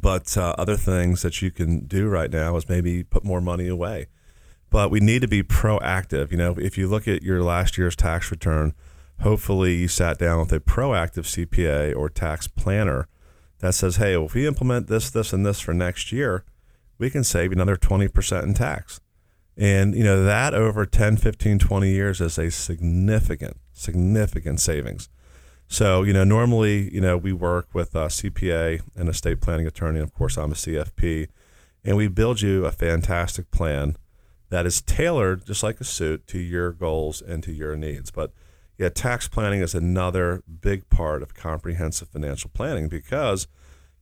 But 0.00 0.36
uh, 0.36 0.54
other 0.58 0.76
things 0.76 1.22
that 1.22 1.40
you 1.42 1.50
can 1.50 1.86
do 1.86 2.08
right 2.08 2.30
now 2.30 2.56
is 2.56 2.68
maybe 2.68 3.04
put 3.04 3.24
more 3.24 3.40
money 3.40 3.68
away. 3.68 4.06
But 4.68 4.90
we 4.90 4.98
need 4.98 5.22
to 5.22 5.28
be 5.28 5.42
proactive. 5.42 6.32
You 6.32 6.36
know, 6.36 6.56
if 6.58 6.76
you 6.76 6.88
look 6.88 7.06
at 7.06 7.22
your 7.22 7.42
last 7.42 7.78
year's 7.78 7.94
tax 7.94 8.30
return 8.30 8.74
hopefully 9.20 9.74
you 9.74 9.88
sat 9.88 10.18
down 10.18 10.40
with 10.40 10.52
a 10.52 10.60
proactive 10.60 11.24
CPA 11.24 11.96
or 11.96 12.08
tax 12.08 12.48
planner 12.48 13.08
that 13.58 13.74
says, 13.74 13.96
hey, 13.96 14.16
well, 14.16 14.26
if 14.26 14.34
we 14.34 14.46
implement 14.46 14.88
this, 14.88 15.10
this, 15.10 15.32
and 15.32 15.44
this 15.44 15.60
for 15.60 15.72
next 15.72 16.12
year, 16.12 16.44
we 16.98 17.10
can 17.10 17.24
save 17.24 17.52
another 17.52 17.76
20% 17.76 18.42
in 18.42 18.54
tax. 18.54 19.00
And, 19.56 19.94
you 19.94 20.04
know, 20.04 20.22
that 20.24 20.52
over 20.52 20.84
10, 20.84 21.16
15, 21.16 21.58
20 21.58 21.90
years 21.90 22.20
is 22.20 22.38
a 22.38 22.50
significant, 22.50 23.56
significant 23.72 24.60
savings. 24.60 25.08
So, 25.68 26.02
you 26.02 26.12
know, 26.12 26.24
normally, 26.24 26.92
you 26.94 27.00
know, 27.00 27.16
we 27.16 27.32
work 27.32 27.68
with 27.72 27.94
a 27.94 28.06
CPA 28.06 28.82
and 28.94 29.08
estate 29.08 29.40
planning 29.40 29.66
attorney. 29.66 30.00
Of 30.00 30.12
course, 30.12 30.36
I'm 30.36 30.52
a 30.52 30.54
CFP. 30.54 31.28
And 31.84 31.96
we 31.96 32.08
build 32.08 32.42
you 32.42 32.66
a 32.66 32.72
fantastic 32.72 33.50
plan 33.50 33.96
that 34.50 34.66
is 34.66 34.82
tailored, 34.82 35.46
just 35.46 35.62
like 35.62 35.80
a 35.80 35.84
suit, 35.84 36.26
to 36.28 36.38
your 36.38 36.72
goals 36.72 37.20
and 37.20 37.42
to 37.42 37.52
your 37.52 37.76
needs. 37.76 38.10
But 38.10 38.32
yeah, 38.78 38.90
tax 38.90 39.26
planning 39.26 39.60
is 39.60 39.74
another 39.74 40.42
big 40.60 40.88
part 40.90 41.22
of 41.22 41.34
comprehensive 41.34 42.08
financial 42.08 42.50
planning 42.52 42.88
because 42.88 43.46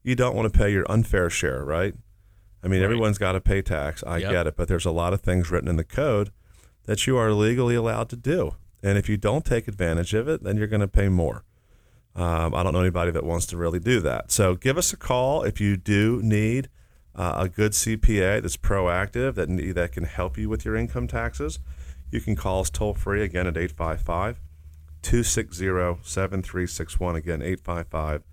you 0.02 0.16
don't 0.16 0.34
want 0.34 0.52
to 0.52 0.58
pay 0.58 0.70
your 0.70 0.84
unfair 0.90 1.30
share, 1.30 1.64
right? 1.64 1.94
I 2.62 2.68
mean, 2.68 2.80
right. 2.80 2.84
everyone's 2.84 3.18
got 3.18 3.32
to 3.32 3.40
pay 3.40 3.62
tax. 3.62 4.02
I 4.04 4.18
yep. 4.18 4.30
get 4.30 4.46
it, 4.46 4.56
but 4.56 4.68
there's 4.68 4.86
a 4.86 4.90
lot 4.90 5.12
of 5.12 5.20
things 5.20 5.50
written 5.50 5.68
in 5.68 5.76
the 5.76 5.84
code 5.84 6.32
that 6.84 7.06
you 7.06 7.16
are 7.16 7.32
legally 7.32 7.74
allowed 7.74 8.08
to 8.10 8.16
do. 8.16 8.56
And 8.82 8.98
if 8.98 9.08
you 9.08 9.16
don't 9.16 9.44
take 9.44 9.68
advantage 9.68 10.12
of 10.12 10.28
it, 10.28 10.42
then 10.42 10.56
you're 10.56 10.66
going 10.66 10.80
to 10.80 10.88
pay 10.88 11.08
more. 11.08 11.44
Um, 12.16 12.54
I 12.54 12.62
don't 12.62 12.72
know 12.72 12.80
anybody 12.80 13.10
that 13.10 13.24
wants 13.24 13.46
to 13.46 13.56
really 13.56 13.80
do 13.80 14.00
that. 14.00 14.30
So 14.30 14.54
give 14.54 14.76
us 14.76 14.92
a 14.92 14.96
call 14.96 15.42
if 15.42 15.60
you 15.60 15.76
do 15.76 16.20
need 16.22 16.68
uh, 17.14 17.34
a 17.36 17.48
good 17.48 17.72
CPA 17.72 18.42
that's 18.42 18.56
proactive, 18.56 19.34
that, 19.34 19.74
that 19.74 19.92
can 19.92 20.04
help 20.04 20.36
you 20.36 20.48
with 20.48 20.64
your 20.64 20.76
income 20.76 21.06
taxes. 21.06 21.60
You 22.10 22.20
can 22.20 22.36
call 22.36 22.60
us 22.60 22.70
toll 22.70 22.94
free 22.94 23.22
again 23.22 23.46
at 23.46 23.56
855 23.56 24.40
260 25.04 26.02
7361. 26.02 27.16
Again, 27.16 27.42
855 27.42 28.24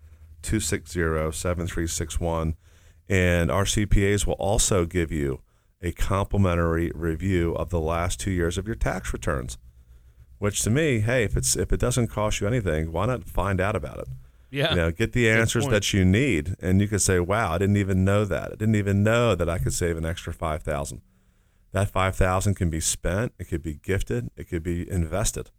260 0.42 1.32
7361. 1.32 2.56
And 3.10 3.52
our 3.52 3.66
CPAs 3.66 4.26
will 4.26 4.34
also 4.34 4.86
give 4.86 5.12
you 5.12 5.42
a 5.82 5.92
complimentary 5.92 6.92
review 6.96 7.54
of 7.56 7.70
the 7.70 7.80
last 7.80 8.20
two 8.20 8.32
years 8.32 8.58
of 8.58 8.66
your 8.66 8.76
tax 8.76 9.12
returns. 9.12 9.58
Which 10.38 10.62
to 10.62 10.70
me, 10.70 11.02
hey, 11.02 11.24
if 11.24 11.36
it's 11.36 11.56
if 11.56 11.72
it 11.72 11.80
doesn't 11.80 12.08
cost 12.08 12.42
you 12.42 12.48
anything, 12.48 12.92
why 12.92 13.06
not 13.06 13.26
find 13.26 13.60
out 13.60 13.76
about 13.76 14.00
it? 14.00 14.08
Yeah. 14.50 14.72
You 14.72 14.76
know, 14.76 14.92
get 14.92 15.14
the 15.14 15.30
answers 15.30 15.68
that 15.68 15.94
you 15.94 16.04
need, 16.04 16.56
and 16.60 16.82
you 16.82 16.88
could 16.88 17.02
say, 17.02 17.20
"Wow, 17.20 17.54
I 17.54 17.58
didn't 17.58 17.78
even 17.78 18.04
know 18.04 18.26
that. 18.26 18.52
I 18.52 18.56
didn't 18.56 18.76
even 18.76 19.04
know 19.04 19.36
that 19.36 19.48
I 19.48 19.60
could 19.60 19.74
save 19.74 19.98
an 19.98 20.06
extra 20.06 20.34
five 20.34 20.64
thousand. 20.64 21.02
That 21.74 21.90
five 21.90 22.16
thousand 22.16 22.56
can 22.56 22.70
be 22.70 22.80
spent. 22.80 23.34
It 23.40 23.46
could 23.46 23.62
be 23.62 23.76
gifted. 23.76 24.30
It 24.36 24.50
could 24.50 24.64
be 24.64 24.90
invested. 24.90 25.52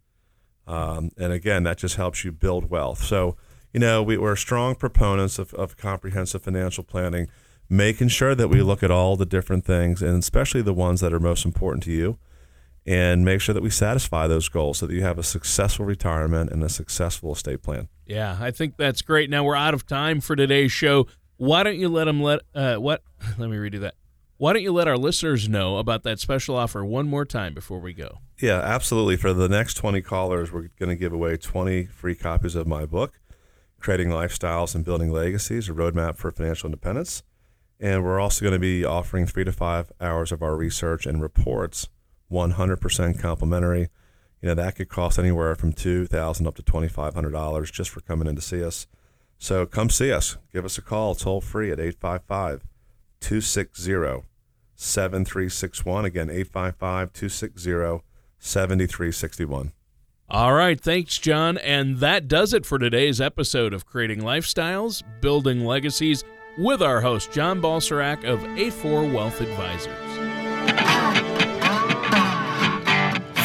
Um, 0.67 1.11
and 1.17 1.33
again, 1.33 1.63
that 1.63 1.77
just 1.77 1.95
helps 1.95 2.23
you 2.23 2.31
build 2.31 2.69
wealth. 2.69 3.03
So, 3.03 3.35
you 3.73 3.79
know, 3.79 4.01
we, 4.01 4.17
we're 4.17 4.35
strong 4.35 4.75
proponents 4.75 5.39
of, 5.39 5.53
of 5.55 5.77
comprehensive 5.77 6.43
financial 6.43 6.83
planning, 6.83 7.27
making 7.69 8.09
sure 8.09 8.35
that 8.35 8.47
we 8.47 8.61
look 8.61 8.83
at 8.83 8.91
all 8.91 9.15
the 9.15 9.25
different 9.25 9.65
things, 9.65 10.01
and 10.01 10.17
especially 10.19 10.61
the 10.61 10.73
ones 10.73 11.01
that 11.01 11.13
are 11.13 11.19
most 11.19 11.45
important 11.45 11.83
to 11.83 11.91
you, 11.91 12.17
and 12.85 13.25
make 13.25 13.41
sure 13.41 13.53
that 13.53 13.63
we 13.63 13.69
satisfy 13.69 14.27
those 14.27 14.49
goals 14.49 14.77
so 14.77 14.87
that 14.87 14.93
you 14.93 15.01
have 15.01 15.17
a 15.17 15.23
successful 15.23 15.85
retirement 15.85 16.51
and 16.51 16.63
a 16.63 16.69
successful 16.69 17.33
estate 17.33 17.61
plan. 17.61 17.87
Yeah, 18.05 18.37
I 18.39 18.51
think 18.51 18.77
that's 18.77 19.01
great. 19.01 19.29
Now 19.29 19.43
we're 19.43 19.55
out 19.55 19.73
of 19.73 19.85
time 19.85 20.21
for 20.21 20.35
today's 20.35 20.71
show. 20.71 21.07
Why 21.37 21.63
don't 21.63 21.77
you 21.77 21.89
let 21.89 22.05
them 22.05 22.21
let 22.21 22.41
uh, 22.53 22.75
what? 22.75 23.01
Let 23.37 23.49
me 23.49 23.57
redo 23.57 23.79
that. 23.81 23.95
Why 24.37 24.51
don't 24.51 24.61
you 24.61 24.73
let 24.73 24.87
our 24.87 24.97
listeners 24.97 25.47
know 25.47 25.77
about 25.77 26.03
that 26.03 26.19
special 26.19 26.55
offer 26.55 26.83
one 26.83 27.07
more 27.07 27.23
time 27.23 27.53
before 27.53 27.79
we 27.79 27.93
go? 27.93 28.19
Yeah, 28.43 28.59
absolutely. 28.59 29.15
For 29.15 29.31
the 29.31 29.47
next 29.47 29.75
20 29.75 30.01
callers, 30.01 30.51
we're 30.51 30.67
going 30.77 30.89
to 30.89 30.97
give 30.97 31.13
away 31.13 31.37
20 31.37 31.85
free 31.85 32.13
copies 32.13 32.55
of 32.55 32.67
my 32.67 32.85
book, 32.85 33.21
Creating 33.79 34.09
Lifestyles 34.09 34.75
and 34.75 34.83
Building 34.83 35.13
Legacies, 35.13 35.69
a 35.69 35.71
roadmap 35.71 36.17
for 36.17 36.29
financial 36.29 36.67
independence. 36.67 37.23
And 37.79 38.03
we're 38.03 38.19
also 38.19 38.43
going 38.43 38.51
to 38.51 38.59
be 38.59 38.83
offering 38.83 39.27
three 39.27 39.45
to 39.45 39.53
five 39.53 39.93
hours 40.01 40.33
of 40.33 40.43
our 40.43 40.57
research 40.57 41.05
and 41.05 41.21
reports, 41.21 41.87
100% 42.29 43.17
complimentary. 43.17 43.87
You 44.41 44.49
know, 44.49 44.55
that 44.55 44.75
could 44.75 44.89
cost 44.89 45.17
anywhere 45.17 45.55
from 45.55 45.71
2,000 45.71 46.45
up 46.45 46.55
to 46.55 46.63
$2,500 46.63 47.71
just 47.71 47.91
for 47.91 48.01
coming 48.01 48.27
in 48.27 48.35
to 48.35 48.41
see 48.41 48.61
us. 48.61 48.87
So 49.37 49.65
come 49.65 49.89
see 49.89 50.11
us. 50.11 50.35
Give 50.51 50.65
us 50.65 50.77
a 50.77 50.81
call 50.81 51.15
toll 51.15 51.39
free 51.39 51.71
at 51.71 51.79
855 51.79 52.65
260 53.21 54.27
7361. 54.75 56.03
Again, 56.03 56.29
855 56.29 57.13
260 57.13 58.03
7361. 58.43 59.71
All 60.29 60.53
right. 60.53 60.79
Thanks, 60.79 61.17
John. 61.17 61.57
And 61.59 61.97
that 61.97 62.27
does 62.27 62.53
it 62.53 62.65
for 62.65 62.79
today's 62.79 63.21
episode 63.21 63.73
of 63.73 63.85
Creating 63.85 64.21
Lifestyles, 64.21 65.03
Building 65.21 65.65
Legacies 65.65 66.23
with 66.57 66.81
our 66.81 67.01
host, 67.01 67.31
John 67.31 67.61
Balserac 67.61 68.23
of 68.23 68.39
A4 68.41 69.13
Wealth 69.13 69.41
Advisors. 69.41 70.12